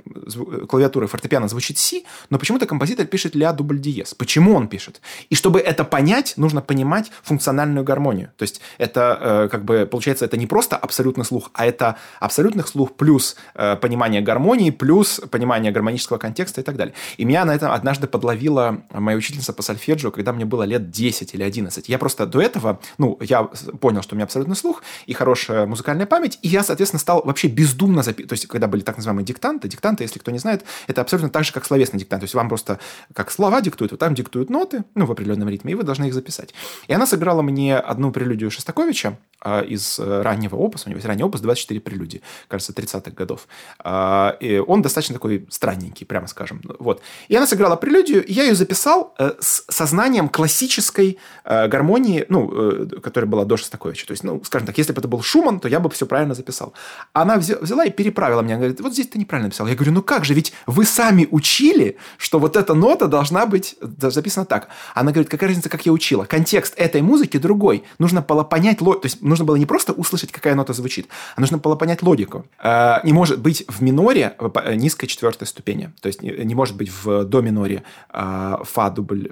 [0.67, 4.15] клавиатуры фортепиано звучит си, но почему-то композитор пишет ля дубль диез.
[4.15, 4.99] Почему он пишет?
[5.29, 8.31] И чтобы это понять, нужно понимать функциональную гармонию.
[8.37, 12.65] То есть это э, как бы получается это не просто абсолютный слух, а это абсолютный
[12.65, 16.93] слух плюс плюс э, понимание гармонии, плюс понимание гармонического контекста и так далее.
[17.17, 21.33] И меня на этом однажды подловила моя учительница по сольфеджио, когда мне было лет 10
[21.33, 21.89] или 11.
[21.89, 23.43] Я просто до этого, ну, я
[23.81, 27.49] понял, что у меня абсолютно слух и хорошая музыкальная память, и я, соответственно, стал вообще
[27.49, 28.29] бездумно записывать.
[28.29, 31.43] То есть, когда были так называемые диктанты, диктанты, если кто не знает, это абсолютно так
[31.43, 32.21] же, как словесный диктант.
[32.21, 32.79] То есть, вам просто
[33.13, 36.13] как слова диктуют, вот там диктуют ноты, ну, в определенном ритме, и вы должны их
[36.13, 36.53] записать.
[36.87, 41.07] И она сыграла мне одну прелюдию Шостаковича э, из э, раннего опуса, у него есть
[41.07, 43.47] ранний опус, 24 прелюдии, кажется, 30 30-х годов.
[43.79, 46.61] А, и он достаточно такой странненький, прямо скажем.
[46.79, 47.01] Вот.
[47.27, 52.51] И она сыграла прелюдию, и я ее записал э, с сознанием классической э, гармонии, ну,
[52.51, 54.07] э, которая была до Шостаковича.
[54.07, 56.33] То есть, ну, скажем так, если бы это был Шуман, то я бы все правильно
[56.33, 56.73] записал.
[57.13, 58.55] Она взяла и переправила меня.
[58.55, 59.67] Она говорит, вот здесь ты неправильно написал.
[59.67, 63.75] Я говорю, ну как же, ведь вы сами учили, что вот эта нота должна быть
[63.81, 64.69] записана так.
[64.93, 66.25] Она говорит, какая разница, как я учила?
[66.25, 67.83] Контекст этой музыки другой.
[67.99, 71.57] Нужно было понять, то есть нужно было не просто услышать, какая нота звучит, а нужно
[71.57, 72.45] было понять логику.
[72.91, 75.91] Э, не может быть в миноре э, э, низкой четвертой ступени.
[76.01, 79.29] То есть не может быть в до миноре фа дубль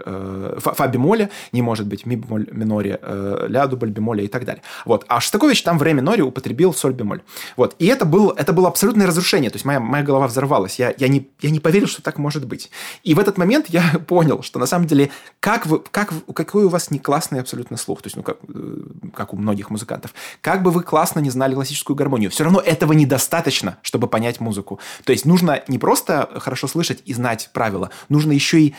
[0.57, 2.99] фа, фа бемоля, не может быть ми бемоль миноре
[3.47, 4.63] ля дубль бемоля и так далее.
[4.85, 5.05] Вот.
[5.07, 7.21] А Шостакович там в ре миноре употребил соль бемоль.
[7.57, 7.75] Вот.
[7.79, 9.49] И это, был, это было абсолютное разрушение.
[9.49, 10.79] То есть моя, моя голова взорвалась.
[10.79, 12.69] Я, я, не, я не поверил, что так может быть.
[13.03, 16.69] И в этот момент я понял, что на самом деле как вы, как, какой у
[16.69, 18.01] вас не классный абсолютно слух.
[18.01, 18.37] То есть, ну, как,
[19.13, 20.13] как у многих музыкантов.
[20.41, 24.39] Как бы вы классно не знали классическую гармонию, все равно этого недостаточно достаточно, чтобы понять
[24.39, 24.79] музыку.
[25.03, 28.75] То есть нужно не просто хорошо слышать и знать правила, нужно еще и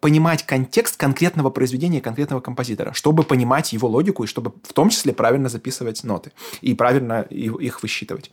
[0.00, 5.12] понимать контекст конкретного произведения, конкретного композитора, чтобы понимать его логику и чтобы в том числе
[5.12, 8.30] правильно записывать ноты и правильно их высчитывать.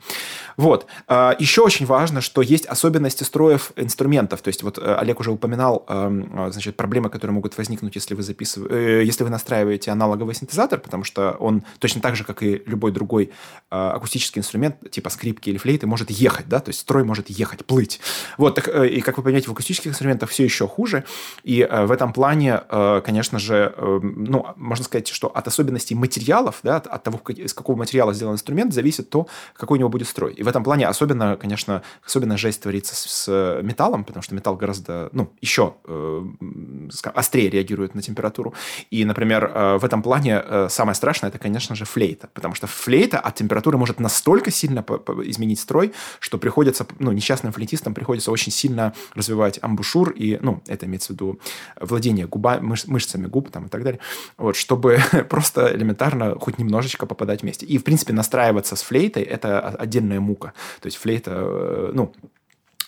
[0.55, 0.85] Вот.
[1.07, 4.41] А, еще очень важно, что есть особенности строев инструментов.
[4.41, 8.15] То есть вот э, Олег уже упоминал эм, а, значит, проблемы, которые могут возникнуть, если
[8.15, 12.43] вы, записываете, э, если вы настраиваете аналоговый синтезатор, потому что он точно так же, как
[12.43, 13.31] и любой другой
[13.69, 17.65] а, акустический инструмент, типа скрипки или флейты, может ехать, да, то есть строй может ехать,
[17.65, 18.01] плыть.
[18.37, 21.05] Вот, так, э, и как вы понимаете, в акустических инструментах все еще хуже,
[21.43, 26.59] и э, в этом плане, э, конечно же, ну, можно сказать, что от особенностей материалов,
[26.63, 30.33] да, от того, из какого материала сделан инструмент, зависит то, какой у него будет строй.
[30.33, 35.09] И в этом плане особенно, конечно, особенно жесть творится с, металлом, потому что металл гораздо,
[35.13, 36.25] ну, еще э,
[37.13, 38.53] острее реагирует на температуру.
[38.91, 39.47] И, например,
[39.79, 43.99] в этом плане самое страшное, это, конечно же, флейта, потому что флейта от температуры может
[43.99, 44.83] настолько сильно
[45.43, 50.85] изменить строй, что приходится, ну, несчастным флейтистам приходится очень сильно развивать амбушюр, и, ну, это
[50.85, 51.39] имеется в виду
[51.79, 53.99] владение губа, мыш, мышцами губ там, и так далее,
[54.37, 57.65] вот, чтобы просто элементарно хоть немножечко попадать вместе.
[57.65, 60.53] И, в принципе, настраиваться с флейтой– это отдельная мука.
[60.81, 62.13] То есть флейта, э, ну,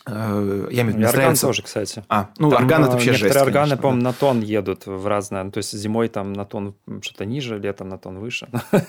[0.07, 2.03] я имею в виду, орган тоже, кстати.
[2.09, 4.07] А, ну, там, орган это вообще некоторые жесть, органы, конечно, по-моему, да.
[4.09, 5.43] на тон едут в разное.
[5.43, 8.47] Ну, то есть зимой там на тон что-то ниже, летом на тон выше.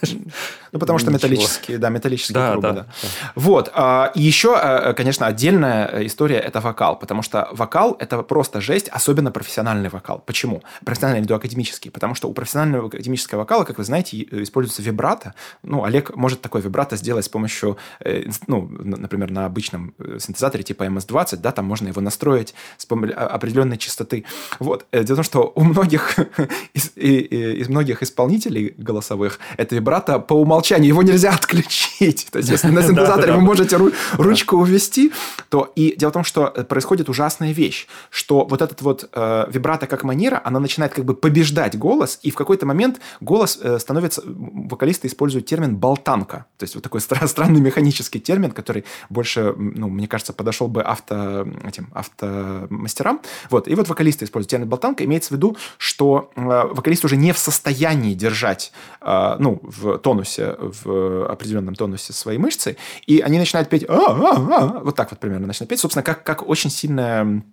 [0.73, 2.87] Ну, потому что металлические, да, металлические да, трубы, да, да.
[3.35, 3.71] Вот.
[3.73, 8.89] А, и еще, э, конечно, отдельная история– это вокал, потому что вокал– это просто жесть,
[8.89, 10.21] особенно профессиональный вокал.
[10.25, 10.61] Почему?
[10.83, 11.89] Профессиональный, я академический.
[11.89, 15.33] Потому что у профессионального академического вокала, как вы знаете, используется вибрато.
[15.63, 20.83] Ну, Олег может такой вибрато сделать с помощью, э, ну, например, на обычном синтезаторе типа
[20.83, 24.25] MS 20, да, там можно его настроить с определенной частоты.
[24.59, 24.85] Вот.
[24.91, 26.17] Дело в том, что у многих
[26.73, 32.27] из, из многих исполнителей голосовых это вибрато по умолчанию, его нельзя отключить.
[32.31, 33.77] То есть, если на синтезаторе вы можете
[34.13, 35.11] ручку увести,
[35.49, 39.87] то и дело в том, что происходит ужасная вещь, что вот этот вот э, вибрато
[39.87, 44.21] как манера, она начинает как бы побеждать голос, и в какой-то момент голос э, становится,
[44.25, 50.07] вокалисты используют термин болтанка, то есть вот такой странный механический термин, который больше, ну, мне
[50.07, 53.21] кажется, подошел бы авто, этим, автомастерам.
[53.49, 57.31] Вот, и вот вокалисты используют термин болтанка, имеется в виду, что э, вокалист уже не
[57.33, 63.69] в состоянии держать, э, ну, в тонусе, в определенном тонусе свои мышцы, и они начинают
[63.69, 67.43] петь, вот так вот примерно начинают петь, собственно, как, как очень сильная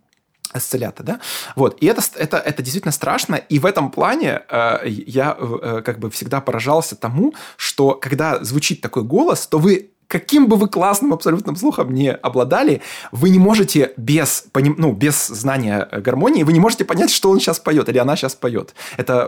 [0.52, 1.20] осциллята, да?
[1.56, 1.76] Вот.
[1.82, 3.34] И это, это, это действительно страшно.
[3.34, 8.80] И в этом плане э, я э, как бы всегда поражался тому, что когда звучит
[8.80, 13.94] такой голос, то вы каким бы вы классным абсолютным слухом не обладали, вы не можете
[13.96, 18.14] без, ну, без знания гармонии, вы не можете понять, что он сейчас поет или она
[18.14, 18.74] сейчас поет.
[18.96, 19.26] Это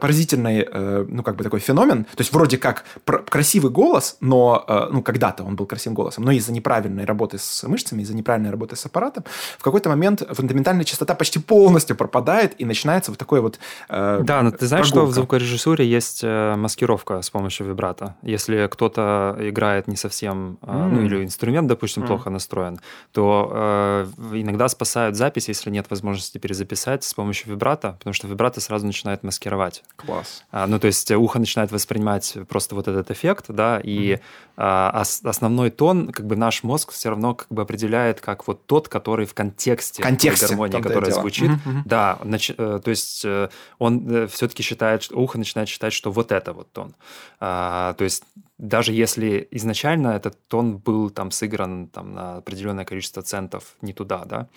[0.00, 2.04] поразительный, э, ну, как бы такой феномен.
[2.04, 2.84] То есть, вроде как
[3.30, 7.62] красивый голос, но, э, ну, когда-то он был красивым голосом, но из-за неправильной работы с
[7.62, 9.22] мышцами, из-за неправильной работы с аппаратом,
[9.58, 14.42] в какой-то момент фундаментальная частота почти полностью пропадает, и начинается вот такой вот э, Да,
[14.42, 15.12] но ты знаешь, прогулка.
[15.12, 18.16] что в звукорежиссуре есть э, маскировка с помощью вибрато.
[18.22, 20.88] Если кто-то играет не совсем совсем, mm.
[20.88, 22.06] ну или инструмент, допустим, mm.
[22.06, 22.80] плохо настроен,
[23.12, 28.60] то э, иногда спасают запись, если нет возможности перезаписать с помощью вибрата, потому что вибрато
[28.60, 29.82] сразу начинает маскировать.
[29.96, 30.44] Класс.
[30.50, 34.20] А, ну то есть ухо начинает воспринимать просто вот этот эффект, да, и mm.
[34.56, 38.66] а, ос- основной тон, как бы наш мозг все равно как бы определяет как вот
[38.66, 41.82] тот, который в контексте, контексте гармонии, которая звучит, mm-hmm.
[41.84, 46.10] да, нач- э, то есть э, он э, все-таки считает, что ухо начинает считать, что
[46.10, 46.94] вот это вот тон,
[47.40, 48.24] а, то есть
[48.58, 54.24] даже если изначально этот тон был там сыгран там, на определенное количество центов не туда,
[54.24, 54.48] да,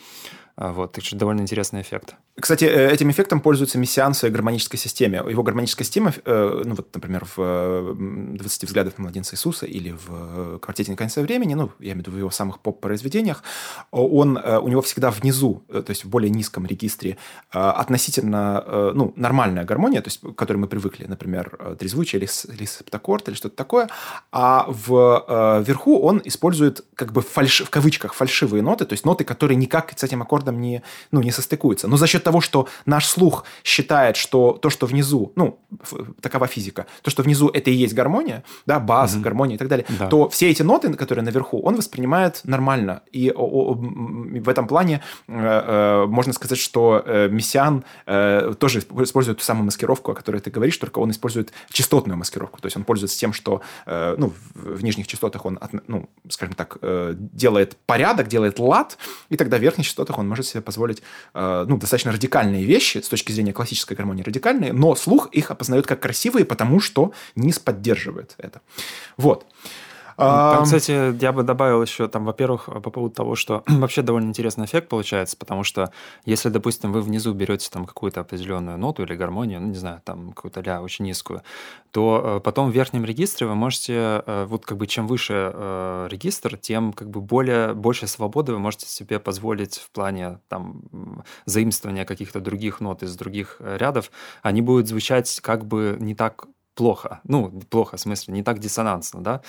[0.58, 2.16] вот, так что довольно интересный эффект.
[2.40, 5.24] Кстати, э, этим эффектом пользуется мессиан в гармонической системе.
[5.28, 9.92] Его гармоническая система, э, ну вот, например, в «20 э, взглядах на младенца Иисуса или
[9.92, 13.44] в «Квартете на конце времени», ну, я имею в виду в его самых поп-произведениях,
[13.90, 17.18] он, у него всегда внизу, то есть в более низком регистре,
[17.50, 23.30] относительно, ну, нормальная гармония, то есть к которой мы привыкли, например, трезвучие или, или септаккорд
[23.30, 23.90] или что-то такое,
[24.32, 29.24] а в, вверху он использует как бы фальш, в кавычках фальшивые ноты, то есть ноты,
[29.24, 30.82] которые никак с этим аккордом аккордом не,
[31.12, 31.88] ну, не состыкуется.
[31.88, 35.60] Но за счет того, что наш слух считает, что то, что внизу, ну,
[36.22, 39.24] такова физика, то, что внизу это и есть гармония, да, бас, угу.
[39.24, 40.08] гармония и так далее, да.
[40.08, 43.02] то все эти ноты, которые наверху, он воспринимает нормально.
[43.12, 47.84] И в этом плане э, э, можно сказать, что э, Мессиан
[48.60, 52.60] тоже использует ту самую маскировку, о которой ты говоришь, только он использует частотную маскировку.
[52.62, 56.78] То есть он пользуется тем, что ну, в, нижних частотах он, ну, скажем так,
[57.18, 58.98] делает порядок, делает лад,
[59.30, 61.02] и тогда в верхних частотах он может себе позволить
[61.34, 65.88] э, ну, достаточно радикальные вещи с точки зрения классической гармонии, радикальные, но слух их опознает
[65.88, 68.62] как красивые, потому что низ поддерживает это.
[69.18, 69.46] Вот.
[70.18, 74.66] Там, кстати, я бы добавил еще, там, во-первых, по поводу того, что вообще довольно интересный
[74.66, 75.92] эффект получается, потому что
[76.26, 80.34] если, допустим, вы внизу берете там какую-то определенную ноту или гармонию, ну, не знаю, там
[80.34, 81.44] какую-то ля очень низкую,
[81.92, 86.08] то э, потом в верхнем регистре вы можете, э, вот как бы чем выше э,
[86.10, 90.82] регистр, тем как бы более, больше свободы вы можете себе позволить в плане там
[91.46, 96.48] заимствования каких-то других нот из других рядов, они будут звучать как бы не так
[96.78, 97.20] плохо.
[97.24, 99.42] Ну, плохо, в смысле, не так диссонансно, да.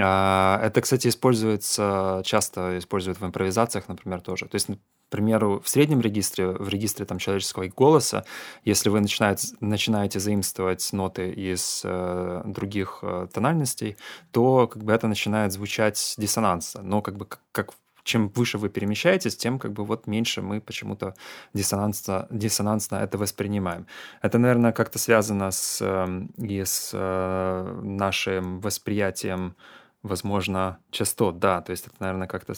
[0.00, 4.46] А, это, кстати, используется, часто используют в импровизациях, например, тоже.
[4.46, 4.76] То есть, к
[5.08, 8.24] примеру, в среднем регистре, в регистре там человеческого голоса,
[8.64, 13.96] если вы начинаете, начинаете заимствовать ноты из э, других э, тональностей,
[14.32, 16.82] то как бы это начинает звучать диссонансно.
[16.82, 20.60] Но как бы как, как чем выше вы перемещаетесь, тем как бы вот меньше мы
[20.60, 21.14] почему-то
[21.54, 23.86] диссонансно, диссонансно это воспринимаем.
[24.22, 29.56] Это, наверное, как-то связано с, эм, и с э, нашим восприятием
[30.04, 32.52] возможно, частот, да, то есть это, наверное, как-то...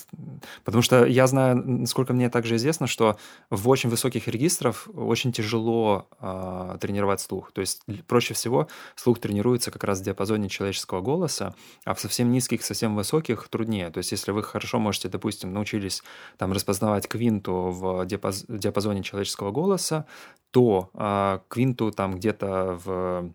[0.65, 3.17] Потому что я знаю, насколько мне также известно, что
[3.51, 7.53] в очень высоких регистрах очень тяжело э, тренировать слух.
[7.53, 11.55] То есть проще всего слух тренируется как раз в диапазоне человеческого голоса,
[11.85, 13.91] а в совсем низких, совсем высоких труднее.
[13.91, 16.03] То есть если вы хорошо можете, допустим, научились
[16.39, 18.45] там распознавать квинту в диапаз...
[18.49, 20.05] диапазоне человеческого голоса,
[20.51, 23.33] то э, квинту там где-то в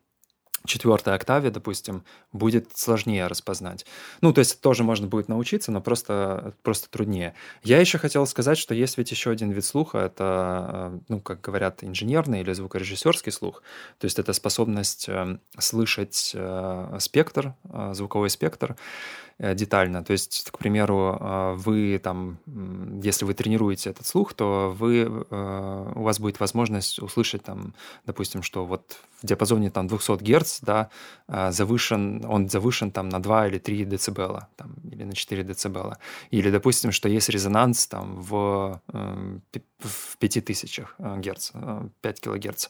[0.65, 3.85] четвертой октаве, допустим, будет сложнее распознать.
[4.21, 7.33] Ну, то есть тоже можно будет научиться, но просто, просто труднее.
[7.63, 11.41] Я еще хотел сказать, что есть ведь еще один вид слуха, это, э, ну, как
[11.41, 13.63] говорят, инженерный или звукорежиссерский слух.
[13.99, 17.53] То есть это способность э, слышать э, спектр,
[17.93, 18.75] звуковой спектр
[19.39, 20.03] детально.
[20.03, 22.37] То есть, к примеру, вы там
[23.01, 27.73] если вы тренируете этот слух, то вы, у вас будет возможность услышать там,
[28.05, 30.89] допустим, что вот в диапазоне там 200 Гц, да,
[31.51, 34.17] завышен, он завышен там на 2 или 3 дБ,
[34.55, 35.97] там, или на 4 дБ.
[36.31, 38.81] Или, допустим, что есть резонанс там в,
[39.83, 41.51] в 5000 Гц,
[42.01, 42.67] 5 кГц.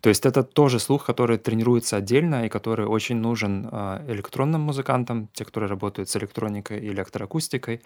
[0.00, 3.68] То есть это тоже слух, который тренируется отдельно и который очень нужен
[4.08, 7.82] электронным музыкантам, те, которые работают с электроникой и электроакустикой,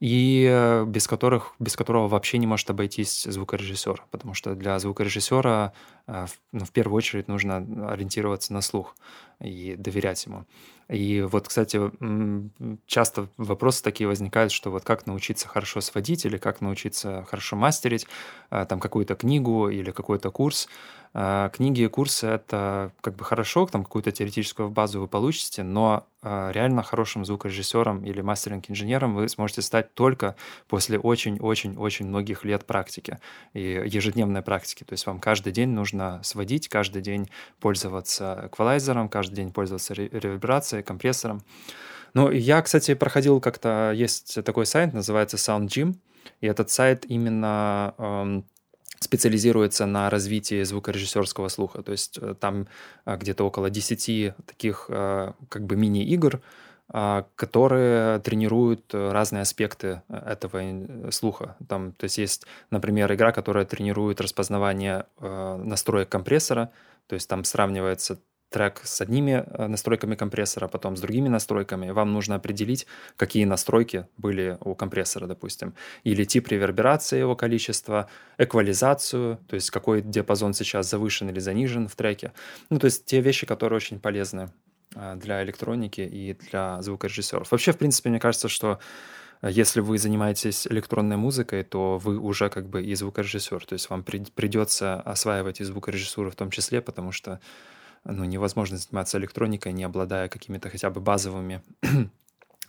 [0.00, 5.72] и э, без, которых, без которого вообще не может обойтись звукорежиссер, потому что для звукорежиссера
[6.06, 7.56] э, ну, в первую очередь нужно
[7.88, 8.96] ориентироваться на слух
[9.40, 10.44] и доверять ему.
[10.88, 11.80] И вот, кстати,
[12.86, 18.06] часто вопросы такие возникают, что вот как научиться хорошо сводить или как научиться хорошо мастерить,
[18.50, 20.68] э, там какую-то книгу или какой-то курс.
[21.14, 26.06] А, книги и курсы— это как бы хорошо, там какую-то теоретическую базу вы получите, но
[26.22, 30.36] а, реально хорошим звукорежиссером или мастеринг-инженером вы сможете стать только
[30.68, 33.18] после очень-очень-очень многих лет практики
[33.54, 34.84] и ежедневной практики.
[34.84, 37.30] То есть вам каждый день нужно сводить, каждый день
[37.60, 41.42] пользоваться эквалайзером, каждый день пользоваться реверберацией, компрессором.
[42.14, 45.96] Ну, я, кстати, проходил как-то, есть такой сайт, называется SoundGym,
[46.40, 48.44] и этот сайт именно эм,
[49.00, 51.82] специализируется на развитии звукорежиссерского слуха.
[51.82, 52.68] То есть э, там
[53.04, 56.40] э, где-то около 10 таких э, как бы мини-игр,
[57.34, 60.62] которые тренируют разные аспекты этого
[61.10, 61.56] слуха.
[61.68, 66.70] Там, то есть есть, например, игра, которая тренирует распознавание настроек компрессора,
[67.08, 68.20] то есть там сравнивается
[68.50, 71.90] трек с одними э, настройками компрессора, потом с другими настройками.
[71.90, 72.86] Вам нужно определить,
[73.16, 75.74] какие настройки были у компрессора, допустим.
[76.04, 81.96] Или тип реверберации его количества, эквализацию, то есть какой диапазон сейчас завышен или занижен в
[81.96, 82.32] треке.
[82.70, 84.48] Ну, то есть те вещи, которые очень полезны
[84.94, 87.50] э, для электроники и для звукорежиссеров.
[87.50, 88.78] Вообще, в принципе, мне кажется, что
[89.42, 93.66] э, если вы занимаетесь электронной музыкой, то вы уже как бы и звукорежиссер.
[93.66, 97.40] То есть вам придется осваивать и звукорежиссуру в том числе, потому что
[98.08, 101.62] ну, невозможно заниматься электроникой, не обладая какими-то хотя бы базовыми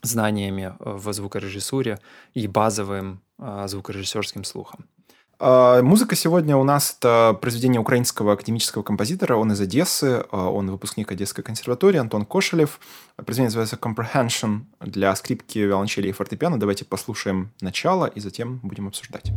[0.01, 1.99] знаниями в звукорежиссуре
[2.33, 4.87] и базовым а, звукорежиссерским слухом.
[5.39, 9.35] А, музыка сегодня у нас это произведение украинского академического композитора.
[9.35, 12.79] Он из Одессы, а, он выпускник Одесской консерватории, Антон Кошелев.
[13.15, 16.59] Произведение называется «Comprehension» для скрипки, виолончели и фортепиано.
[16.59, 19.31] Давайте послушаем начало и затем будем обсуждать.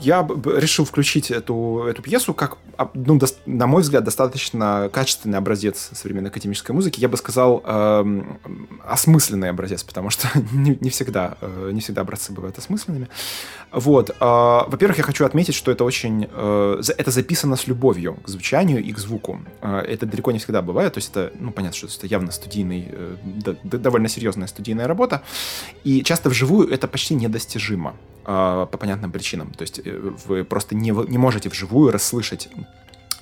[0.00, 0.26] Я
[0.56, 2.58] решил включить эту, эту пьесу как,
[2.94, 7.00] ну, до, на мой взгляд, достаточно качественный образец современной академической музыки.
[7.00, 8.22] Я бы сказал, э,
[8.86, 13.08] осмысленный образец, потому что не, не, всегда, э, не всегда образцы бывают осмысленными.
[13.72, 14.10] Вот.
[14.10, 16.28] Э, во-первых, я хочу отметить, что это очень...
[16.30, 19.40] Э, это записано с любовью к звучанию и к звуку.
[19.60, 20.94] Э, это далеко не всегда бывает.
[20.94, 25.22] То есть это, ну, понятно, что это явно студийный, э, довольно серьезная студийная работа.
[25.84, 27.94] И часто вживую это почти недостижимо.
[28.30, 29.52] А, по понятным причинам.
[29.54, 32.50] То есть э, вы просто не, не можете вживую расслышать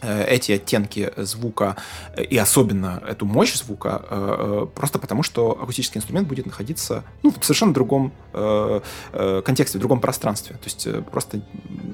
[0.03, 1.77] Э, эти оттенки звука
[2.15, 7.43] э, и особенно эту мощь звука просто потому, что акустический инструмент будет находиться ну, в
[7.45, 10.57] совершенно другом контексте, в другом пространстве.
[10.57, 11.41] То есть просто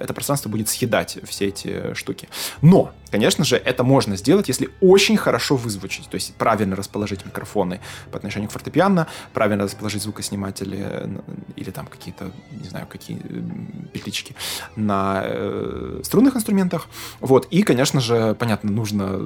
[0.01, 2.29] это пространство будет съедать все эти штуки.
[2.61, 7.81] Но, конечно же, это можно сделать, если очень хорошо вызвучить, то есть правильно расположить микрофоны
[8.11, 11.09] по отношению к фортепиано, правильно расположить звукосниматели
[11.57, 13.19] или там какие-то, не знаю, какие
[13.93, 14.35] петлички
[14.77, 15.25] на
[16.03, 16.89] струнных инструментах.
[17.21, 17.47] Вот.
[17.51, 19.21] И, конечно, же, понятно, нужно...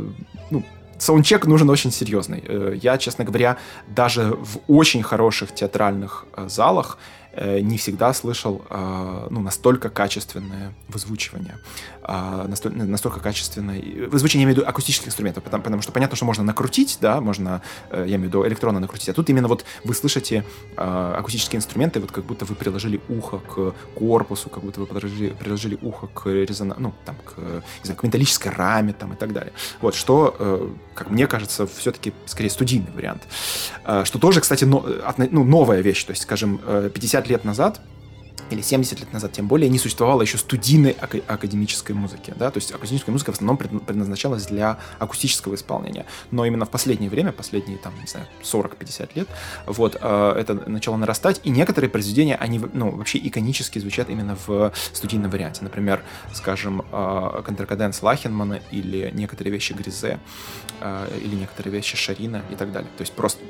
[0.50, 0.64] Ну,
[0.98, 2.42] саундчек нужен очень серьезный.
[2.46, 3.56] Э, я, честно говоря,
[3.88, 6.98] даже в очень хороших театральных э, залах
[7.32, 11.58] э, не всегда слышал э, ну, настолько качественное вызвучивание,
[12.06, 16.16] э, настолько, настолько качественное вызвучивание, я имею в виду акустических инструментов, потому, потому что понятно,
[16.16, 19.48] что можно накрутить, да, можно, э, я имею в виду электронно накрутить, а тут именно
[19.48, 20.44] вот вы слышите
[20.76, 25.30] э, акустические инструменты, вот как будто вы приложили ухо к корпусу, как будто вы приложили,
[25.30, 29.32] приложили ухо к резонансу, ну, там, к, не знаю, к металлической раме, там, и так
[29.32, 29.52] далее.
[29.80, 33.22] Вот, что, э, как мне кажется, все-таки скорее студийный вариант.
[33.84, 34.86] Э, что тоже, кстати, но,
[35.16, 37.80] ну, новая вещь, то есть, скажем, 50 лет назад
[38.50, 42.34] или 70 лет назад, тем более, не существовало еще студийной ак- академической музыки.
[42.36, 42.50] Да?
[42.50, 46.06] То есть академическая музыка в основном предназначалась для акустического исполнения.
[46.30, 49.28] Но именно в последнее время, последние, там, не знаю, 40-50 лет,
[49.66, 54.72] вот, э, это начало нарастать, и некоторые произведения, они ну, вообще иконически звучат именно в
[54.92, 55.62] студийном варианте.
[55.62, 60.18] Например, скажем, э, контркаденс Лахенмана или некоторые вещи Гризе,
[60.80, 62.90] э, или некоторые вещи Шарина и так далее.
[62.96, 63.42] То есть просто,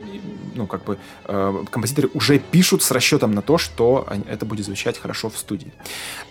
[0.57, 4.99] ну, как бы, э, композиторы уже пишут с расчетом на то, что это будет звучать
[4.99, 5.73] хорошо в студии.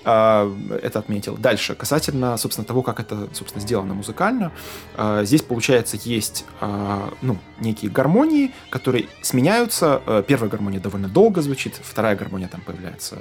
[0.03, 0.51] А,
[0.81, 1.37] это отметил.
[1.37, 4.51] Дальше, касательно, собственно, того, как это, собственно, сделано музыкально,
[4.95, 10.01] а, здесь, получается, есть, а, ну, некие гармонии, которые сменяются.
[10.27, 13.17] Первая гармония довольно долго звучит, вторая гармония там появляется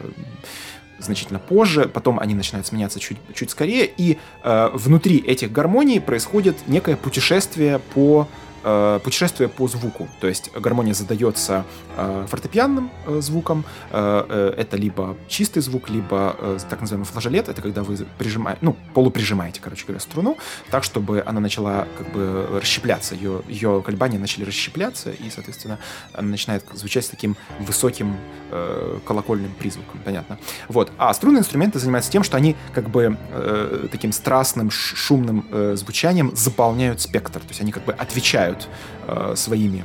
[0.98, 6.56] значительно позже, потом они начинают сменяться чуть, чуть скорее, и э, внутри этих гармоний происходит
[6.66, 8.28] некое путешествие по
[8.64, 10.08] э, путешествие по звуку.
[10.20, 11.64] То есть гармония задается
[11.96, 13.64] э, фортепианным э, звуком.
[13.90, 17.48] Э, э, это либо чистый звук, либо э, так называемый флажолет.
[17.48, 20.38] Это когда вы прижимаете, ну, полуприжимаете, короче говоря, струну,
[20.70, 23.14] так, чтобы она начала как бы расщепляться.
[23.14, 25.78] Ее, ее колебания начали расщепляться, и, соответственно,
[26.12, 28.16] она начинает звучать с таким высоким
[28.50, 30.00] э, колокольным призвуком.
[30.04, 30.38] Понятно.
[30.68, 30.92] Вот.
[30.98, 36.34] А струнные инструменты занимаются тем, что они как бы э, таким страстным, шумным э, звучанием
[36.34, 37.40] заполняют спектр.
[37.40, 38.68] То есть они как бы отвечают отдыхают
[39.06, 39.84] э, своими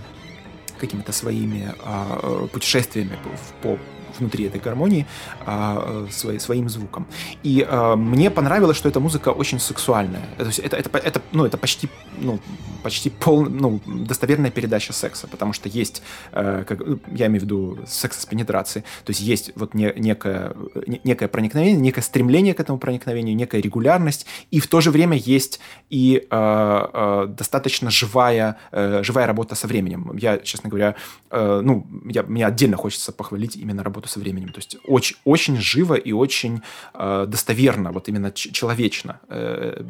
[0.79, 3.17] какими-то своими э, путешествиями
[3.61, 3.79] по, по
[4.19, 5.05] внутри этой гармонии
[5.45, 7.07] а, э, свои, своим звуком.
[7.43, 10.21] И а, мне понравилось, что эта музыка очень сексуальная.
[10.37, 12.39] Это, это, это, это, ну, это почти, ну,
[12.83, 16.01] почти пол, ну, достоверная передача секса, потому что есть,
[16.31, 20.55] а, как, я имею в виду секса с пенетрацией, то есть есть вот не, некое,
[20.87, 25.17] не, некое проникновение, некое стремление к этому проникновению, некая регулярность, и в то же время
[25.17, 25.59] есть
[25.89, 30.15] и а, а, достаточно живая, а, живая работа со временем.
[30.17, 30.95] Я, честно говоря,
[31.29, 34.49] а, ну, я, мне отдельно хочется похвалить именно работу со временем.
[34.49, 36.61] То есть очень, очень живо и очень
[36.93, 39.81] э, достоверно, вот именно человечно э,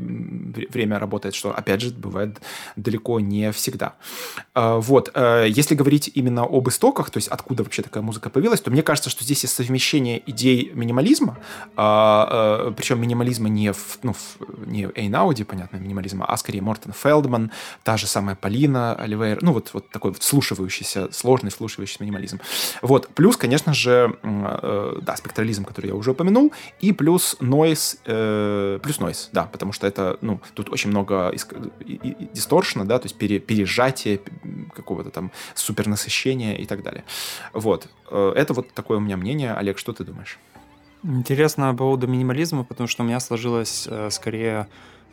[0.69, 2.41] время работает, что, опять же, бывает
[2.75, 3.95] далеко не всегда.
[4.55, 5.11] Э, вот.
[5.13, 8.83] Э, если говорить именно об истоках, то есть откуда вообще такая музыка появилась, то мне
[8.83, 11.37] кажется, что здесь есть совмещение идей минимализма,
[11.77, 16.93] э, э, причем минимализма не в, ну, в, не Эйнауди, понятно, минимализма, а скорее Мортон
[16.93, 17.51] Фелдман,
[17.83, 22.39] та же самая Полина Оливейр, ну вот, вот такой вот вслушивающийся, сложный вслушивающийся минимализм.
[22.81, 23.07] Вот.
[23.09, 28.99] Плюс, конечно же, Э, да, спектрализм, который я уже упомянул, и плюс noise, э, плюс
[28.99, 31.33] noise, да, потому что это, ну, тут очень много
[32.33, 34.19] дисторшена, да, то есть пере, пережатие
[34.75, 37.03] какого-то там супернасыщения и так далее.
[37.53, 37.87] Вот.
[38.11, 39.53] Э, это вот такое у меня мнение.
[39.53, 40.39] Олег, что ты думаешь?
[41.03, 44.67] Интересно по поводу минимализма, потому что у меня сложилось э, скорее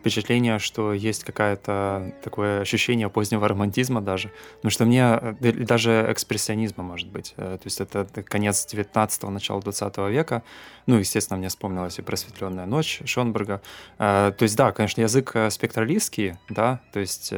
[0.07, 4.31] впечатление, что есть какое-то такое ощущение позднего романтизма даже.
[4.63, 7.35] Ну, что мне, э, даже экспрессионизма, может быть.
[7.37, 10.45] Э, то есть это конец 19-го, начало 20 века.
[10.87, 13.61] Ну, естественно, мне вспомнилась и «Просветленная ночь» Шонберга.
[13.99, 17.33] Э, то есть, да, конечно, язык спектралистский, да, то есть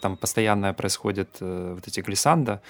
[0.00, 2.62] там постоянно происходит вот эти глиссанда,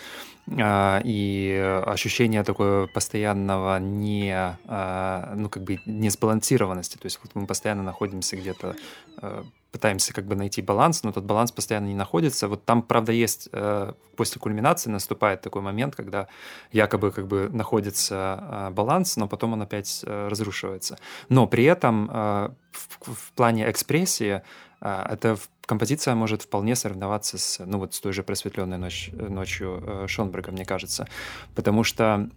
[0.51, 6.97] и ощущение такое постоянного не, ну, как бы не сбалансированности.
[6.97, 8.75] То есть вот мы постоянно находимся где-то
[9.21, 12.49] Э, пытаемся как бы найти баланс, но этот баланс постоянно не находится.
[12.49, 16.27] Вот там, правда, есть э, после кульминации наступает такой момент, когда
[16.73, 20.99] якобы как бы находится э, баланс, но потом он опять разрушивается.
[21.29, 24.41] Но при этом в, в плане экспрессии
[24.81, 25.37] эта
[25.69, 30.65] композиция может вполне соревноваться с, ну вот с той же просветленной ночь, ночью Шонберга, мне
[30.65, 31.07] кажется.
[31.55, 32.29] Потому что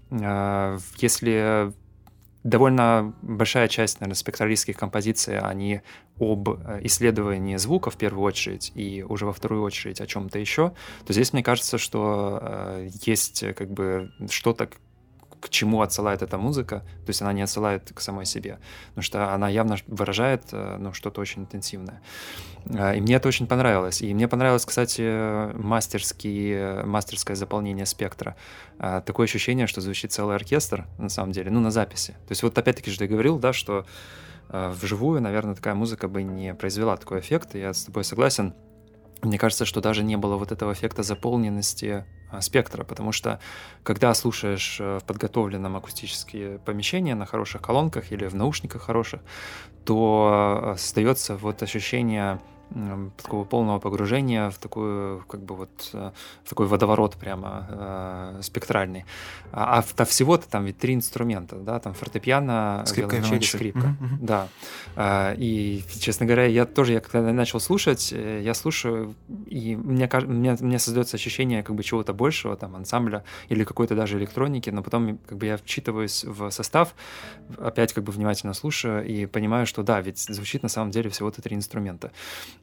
[0.98, 1.74] если
[2.44, 5.82] довольно большая часть, наверное, спектралистских композиций, они
[6.20, 10.74] об э, исследовании звука в первую очередь и уже во вторую очередь о чем-то еще,
[11.06, 14.70] то здесь мне кажется, что э, есть как бы что-то,
[15.42, 19.34] к чему отсылает эта музыка, то есть она не отсылает к самой себе, потому что
[19.34, 22.02] она явно выражает э, ну, что-то очень интенсивное.
[22.66, 24.02] Э, и мне это очень понравилось.
[24.04, 28.36] И мне понравилось, кстати, мастерский, мастерское заполнение спектра.
[28.78, 32.12] Э, такое ощущение, что звучит целый оркестр, на самом деле, ну, на записи.
[32.28, 33.86] То есть вот опять-таки же ты говорил, да, что
[34.50, 38.54] вживую, наверное, такая музыка бы не произвела такой эффект, я с тобой согласен.
[39.22, 42.06] Мне кажется, что даже не было вот этого эффекта заполненности
[42.40, 43.40] спектра, потому что
[43.84, 49.22] когда слушаешь в подготовленном акустические помещения на хороших колонках или в наушниках хороших,
[49.86, 52.40] то остается вот ощущение
[53.22, 56.12] такого полного погружения в такую, как бы вот, э,
[56.44, 59.06] в такой водоворот прямо э, спектральный.
[59.52, 64.18] А, а, а всего-то там ведь три инструмента, да, там фортепиано, скрипка и скрипка, mm-hmm.
[64.22, 64.48] да.
[64.96, 69.16] А, и, честно говоря, я тоже, я когда начал слушать, э, я слушаю,
[69.48, 74.18] и мне, мне, мне создается ощущение как бы чего-то большего, там, ансамбля или какой-то даже
[74.18, 76.96] электроники, но потом как бы я вчитываюсь в состав,
[77.58, 81.42] опять как бы внимательно слушаю и понимаю, что да, ведь звучит на самом деле всего-то
[81.42, 82.12] три инструмента.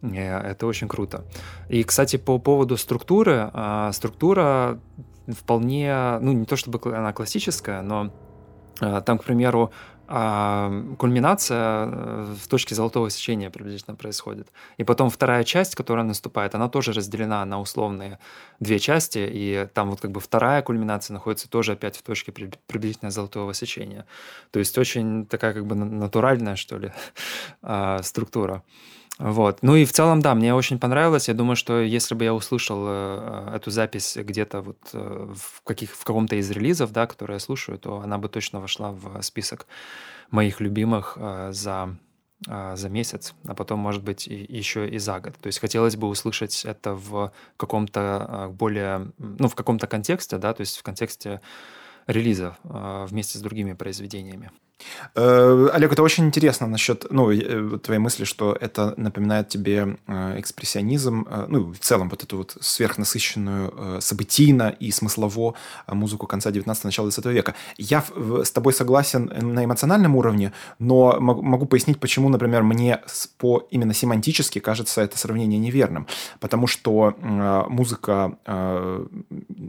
[0.03, 1.25] Это очень круто.
[1.69, 4.79] И, кстати, по поводу структуры, а, структура
[5.27, 8.13] вполне, ну, не то чтобы она классическая, но
[8.81, 9.73] а, там, к примеру,
[10.11, 14.49] а, кульминация э, в точке золотого сечения приблизительно происходит.
[14.79, 18.19] И потом вторая часть, которая наступает, она тоже разделена на условные
[18.59, 23.11] две части, и там вот как бы вторая кульминация находится тоже опять в точке приблизительно
[23.11, 24.07] золотого сечения.
[24.51, 26.93] То есть очень такая как бы натуральная, что ли,
[28.03, 28.63] структура.
[29.19, 29.59] Вот.
[29.62, 31.27] Ну и в целом, да, мне очень понравилось.
[31.27, 35.91] Я думаю, что если бы я услышал э, эту запись где-то вот э, в, каких,
[35.91, 39.66] в каком-то из релизов, да, которые я слушаю, то она бы точно вошла в список
[40.31, 41.97] моих любимых э, за,
[42.47, 45.35] э, за месяц, а потом, может быть, и, еще и за год.
[45.41, 50.55] То есть хотелось бы услышать это в каком-то э, более, ну, в каком-то контексте, да,
[50.55, 51.41] то есть в контексте
[52.07, 54.53] релиза э, вместе с другими произведениями.
[55.14, 60.41] Э, Олег, это очень интересно насчет ну, э, твоей мысли, что это напоминает тебе э,
[60.41, 65.55] экспрессионизм, ну, в целом вот эту вот сверхнасыщенную событийно и смыслово
[65.87, 67.55] музыку конца 19 начала 20 века.
[67.76, 68.05] Я
[68.45, 73.01] с тобой согласен на эмоциональном уровне, но могу пояснить, почему, например, мне
[73.39, 76.07] по именно семантически кажется это сравнение неверным.
[76.41, 77.14] Потому что
[77.68, 78.39] музыка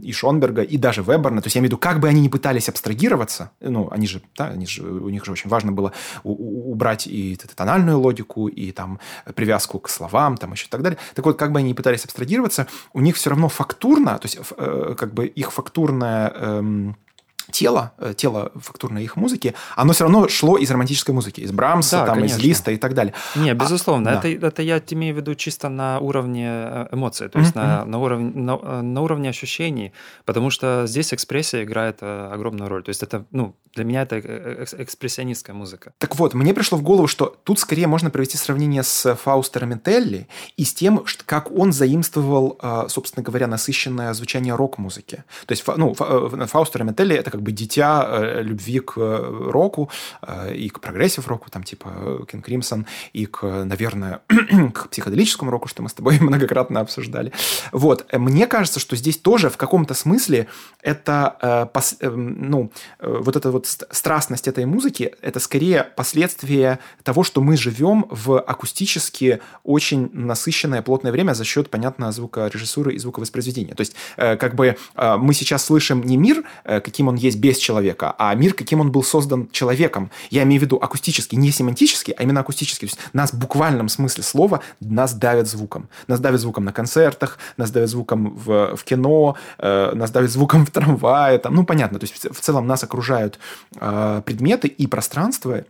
[0.02, 2.28] и Шонберга, и даже Веберна, то есть я имею в виду, как бы они ни
[2.28, 5.92] пытались абстрагироваться, ну, они же, да, они же у них же очень важно было
[6.24, 8.98] убрать и тональную логику, и там
[9.34, 10.98] привязку к словам, там еще и так далее.
[11.14, 14.38] Так вот, как бы они ни пытались абстрагироваться, у них все равно фактурно, то есть
[14.56, 16.96] э, как бы их фактурная эм,
[17.50, 21.98] тело, э, тело фактурной их музыки, оно все равно шло из романтической музыки, из Брамса,
[21.98, 23.14] да, там, из Листа и так далее.
[23.36, 24.48] Не, а, безусловно, а, это, да.
[24.48, 27.84] это я имею в виду чисто на уровне э, эмоций, то есть mm-hmm.
[27.84, 29.92] на, на, уровне, на, э, на уровне ощущений,
[30.24, 32.82] потому что здесь экспрессия играет огромную роль.
[32.82, 35.92] То есть это, ну, для меня это экспрессионистская музыка.
[35.98, 40.26] Так вот, мне пришло в голову, что тут скорее можно провести сравнение с Фаустером Телли
[40.56, 45.24] и с тем, как он заимствовал, собственно говоря, насыщенное звучание рок-музыки.
[45.46, 49.88] То есть, ну, Фаустер Метелли это как как бы дитя э, любви к э, року
[50.20, 51.88] э, и к прогрессив-року, там типа
[52.30, 52.84] King Crimson,
[53.14, 54.20] и к, наверное,
[54.74, 57.32] к психоделическому року, что мы с тобой многократно обсуждали.
[57.72, 58.06] Вот.
[58.12, 60.48] Мне кажется, что здесь тоже в каком-то смысле
[60.82, 61.70] это,
[62.02, 62.70] ну,
[63.00, 69.40] вот эта вот страстность этой музыки, это скорее последствие того, что мы живем в акустически
[69.64, 73.74] очень насыщенное плотное время за счет, понятно, звукорежиссуры и звуковоспроизведения.
[73.74, 78.14] То есть, как бы мы сейчас слышим не мир, каким он есть есть без человека,
[78.18, 80.10] а мир, каким он был создан человеком.
[80.30, 82.80] Я имею в виду акустически, не семантически, а именно акустически.
[82.80, 85.88] То есть нас в буквальном смысле слова нас давят звуком.
[86.06, 90.66] Нас давят звуком на концертах, нас давят звуком в, в кино, э, нас давят звуком
[90.66, 91.38] в трамвае.
[91.38, 93.38] Там, ну, понятно, то есть в целом нас окружают
[93.76, 95.64] э, предметы и пространство,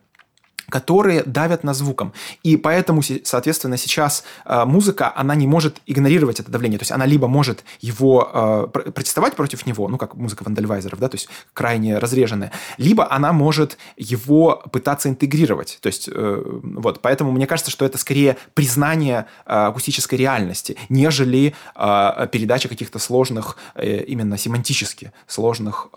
[0.71, 2.12] которые давят на звуком.
[2.43, 6.79] И поэтому, соответственно, сейчас э, музыка, она не может игнорировать это давление.
[6.79, 11.09] То есть она либо может его э, протестовать против него, ну, как музыка вандальвайзеров, да,
[11.09, 15.79] то есть крайне разреженная, либо она может его пытаться интегрировать.
[15.81, 21.55] То есть, э, вот, поэтому мне кажется, что это скорее признание э, акустической реальности, нежели
[21.75, 25.89] э, передача каких-то сложных, э, именно семантически сложных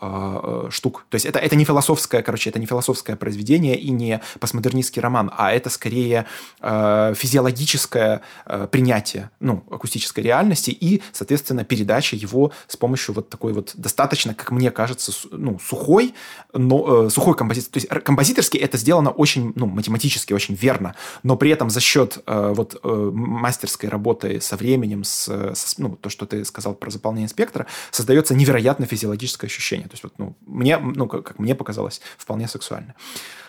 [0.69, 1.05] штук.
[1.09, 5.01] То есть это, это не философское, короче, это не философское произведение и не посмотреть постмодернистский
[5.01, 6.25] роман, а это скорее
[6.61, 13.53] э, физиологическое э, принятие ну, акустической реальности и, соответственно, передача его с помощью вот такой
[13.53, 16.13] вот достаточно, как мне кажется, ну, сухой,
[16.53, 17.69] но, э, сухой композиции.
[17.71, 22.19] То есть композиторски это сделано очень, ну, математически очень верно, но при этом за счет
[22.25, 26.89] э, вот э, мастерской работы со временем, с, с, ну, то, что ты сказал про
[26.89, 29.87] заполнение спектра, создается невероятно физиологическое ощущение.
[29.87, 32.95] То есть вот, ну, мне, ну, как, как мне показалось, вполне сексуально.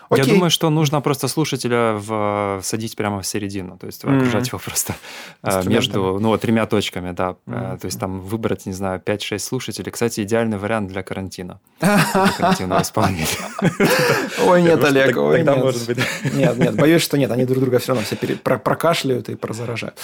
[0.09, 0.25] Окей.
[0.25, 1.99] Я думаю, что нужно просто слушателя
[2.61, 4.95] садить прямо в середину, то есть окружать его просто
[5.65, 7.35] между ну, тремя точками, да.
[7.45, 9.91] То есть там выбрать, не знаю, 5-6 слушателей.
[9.91, 11.59] Кстати, идеальный вариант для карантина.
[11.79, 11.99] Для
[12.37, 13.25] карантинного исполнения.
[14.45, 15.97] Ой, нет, Олег, ой, Тогда может быть.
[16.33, 19.97] Нет, нет, боюсь, что нет, они друг друга все равно все прокашляют и прозаражают.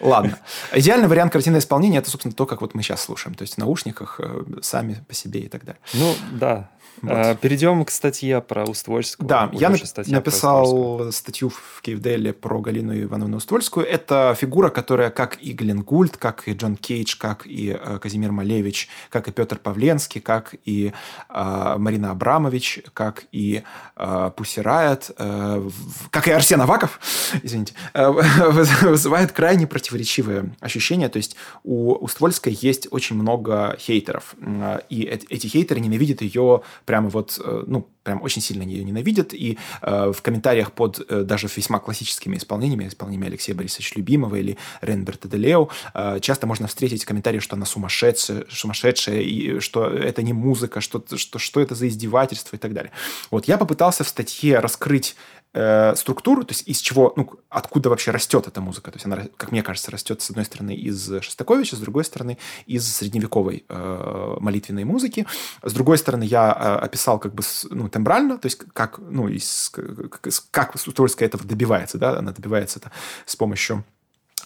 [0.00, 0.38] Ладно.
[0.72, 3.34] Идеальный вариант картинного исполнения– это, собственно, то, как вот мы сейчас слушаем.
[3.34, 5.80] То есть в наушниках э, сами по себе и так далее.
[5.94, 6.70] Ну, да.
[7.00, 7.12] Вот.
[7.12, 9.28] А, перейдем к статье про Уствольскую.
[9.28, 13.86] Да, я написал статью в Киевделе про Галину Ивановну Уствольскую.
[13.86, 18.30] Это фигура, которая, как и Глен Гульд, как и Джон Кейдж, как и э, Казимир
[18.32, 20.92] Малевич, как и Петр Павленский, как и
[21.28, 23.62] э, Марина Абрамович, как и
[23.96, 25.70] э, Пусси Райот, э,
[26.10, 27.00] как и Арсен Аваков,
[27.42, 28.08] извините, э,
[28.82, 31.08] вызывает крайне противоречивые ощущения.
[31.08, 34.34] То есть у Уствольской есть очень много хейтеров,
[34.88, 39.58] и эти хейтеры ненавидят ее прямо вот, э, ну, прям очень сильно ее ненавидят, и
[39.80, 45.28] э, в комментариях под э, даже весьма классическими исполнениями, исполнениями Алексея Борисовича Любимого или Ренберта
[45.28, 50.80] Делео, э, часто можно встретить комментарии, что она сумасшедшая, сумасшедшая, и что это не музыка,
[50.80, 52.92] что, что, что это за издевательство и так далее.
[53.30, 55.16] Вот я попытался в статье раскрыть
[55.52, 58.90] э, структуру, то есть из чего, ну, откуда вообще растет эта музыка.
[58.90, 62.38] То есть она, как мне кажется, растет, с одной стороны, из Шостаковича, с другой стороны,
[62.66, 65.26] из средневековой э, молитвенной музыки.
[65.62, 69.70] С другой стороны, я э, описал как бы ну, тембрально, то есть как, ну, из,
[69.70, 72.90] как, как Сутольская этого добивается, да, она добивается это
[73.26, 73.84] с помощью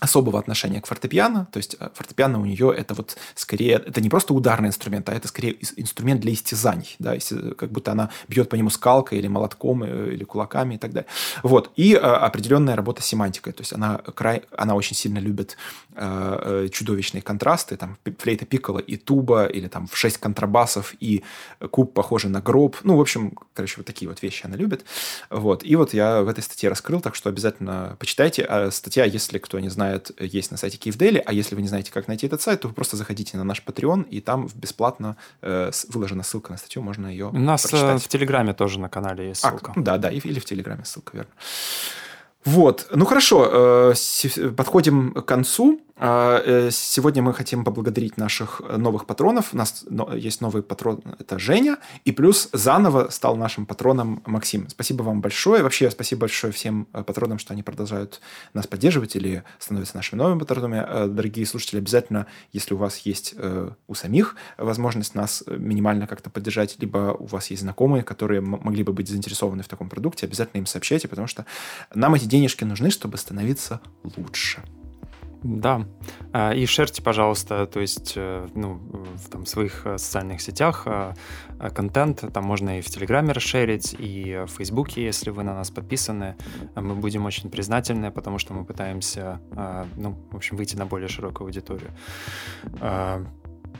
[0.00, 4.10] особого отношения к фортепиано, то есть э, фортепиано у нее это вот скорее, это не
[4.10, 7.16] просто ударный инструмент, а это скорее инструмент для истязаний, да,
[7.56, 11.08] как будто она бьет по нему скалкой или молотком, э, или кулаками и так далее.
[11.42, 15.56] Вот, и э, определенная работа с семантикой, то есть она, край, она очень сильно любит
[15.94, 21.24] э, чудовищные контрасты, там флейта пиккола и туба, или там в шесть контрабасов и
[21.70, 24.84] куб похожий на гроб, ну, в общем, короче, вот такие вот вещи она любит,
[25.30, 29.38] вот, и вот я в этой статье раскрыл, так что обязательно почитайте, а статья, если
[29.38, 32.26] кто не знает, знает, есть на сайте Киевдели, а если вы не знаете, как найти
[32.26, 36.52] этот сайт, то вы просто заходите на наш Patreon, и там бесплатно э, выложена ссылка
[36.52, 38.02] на статью, можно ее У нас э, прочитать.
[38.02, 39.72] в Телеграме тоже на канале есть а, ссылка.
[39.76, 41.32] А, да, да, или в Телеграме ссылка, верно.
[42.46, 45.80] Вот, ну хорошо, э, подходим к концу.
[45.98, 49.54] А, э, сегодня мы хотим поблагодарить наших новых патронов.
[49.54, 49.84] У нас
[50.14, 54.68] есть новый патрон, это Женя, и плюс заново стал нашим патроном Максим.
[54.68, 55.62] Спасибо вам большое.
[55.62, 58.20] Вообще, спасибо большое всем э, патронам, что они продолжают
[58.52, 61.08] нас поддерживать или становятся нашими новыми патронами.
[61.08, 63.34] Дорогие слушатели, обязательно, если у вас есть
[63.88, 68.92] у самих возможность нас минимально как-то поддержать, либо у вас есть знакомые, которые могли бы
[68.92, 71.44] быть заинтересованы в таком продукте, обязательно им сообщайте, потому что
[71.94, 73.80] нам эти денежки нужны, чтобы становиться
[74.16, 74.62] лучше.
[75.42, 75.86] Да.
[76.32, 81.14] А, и шерьте, пожалуйста, то есть э, ну, в там, своих э, социальных сетях э,
[81.74, 82.24] контент.
[82.32, 86.36] Там можно и в Телеграме расширить, и в Фейсбуке, если вы на нас подписаны.
[86.74, 89.40] Мы будем очень признательны, потому что мы пытаемся,
[89.96, 91.90] ну, в общем, выйти на более широкую аудиторию.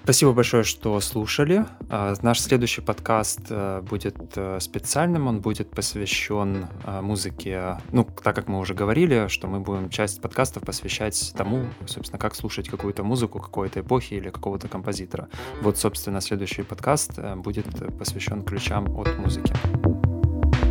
[0.07, 1.67] Спасибо большое, что слушали.
[1.91, 8.37] А, наш следующий подкаст э, будет э, специальным, он будет посвящен э, музыке, ну, так
[8.37, 13.03] как мы уже говорили, что мы будем часть подкастов посвящать тому, собственно, как слушать какую-то
[13.03, 15.29] музыку какой-то эпохи или какого-то композитора.
[15.61, 17.67] Вот, собственно, следующий подкаст будет
[17.99, 19.53] посвящен ключам от музыки.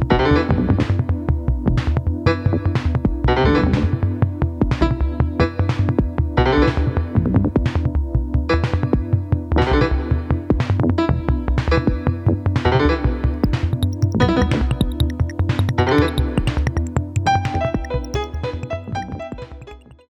[0.07, 0.94] Thank you.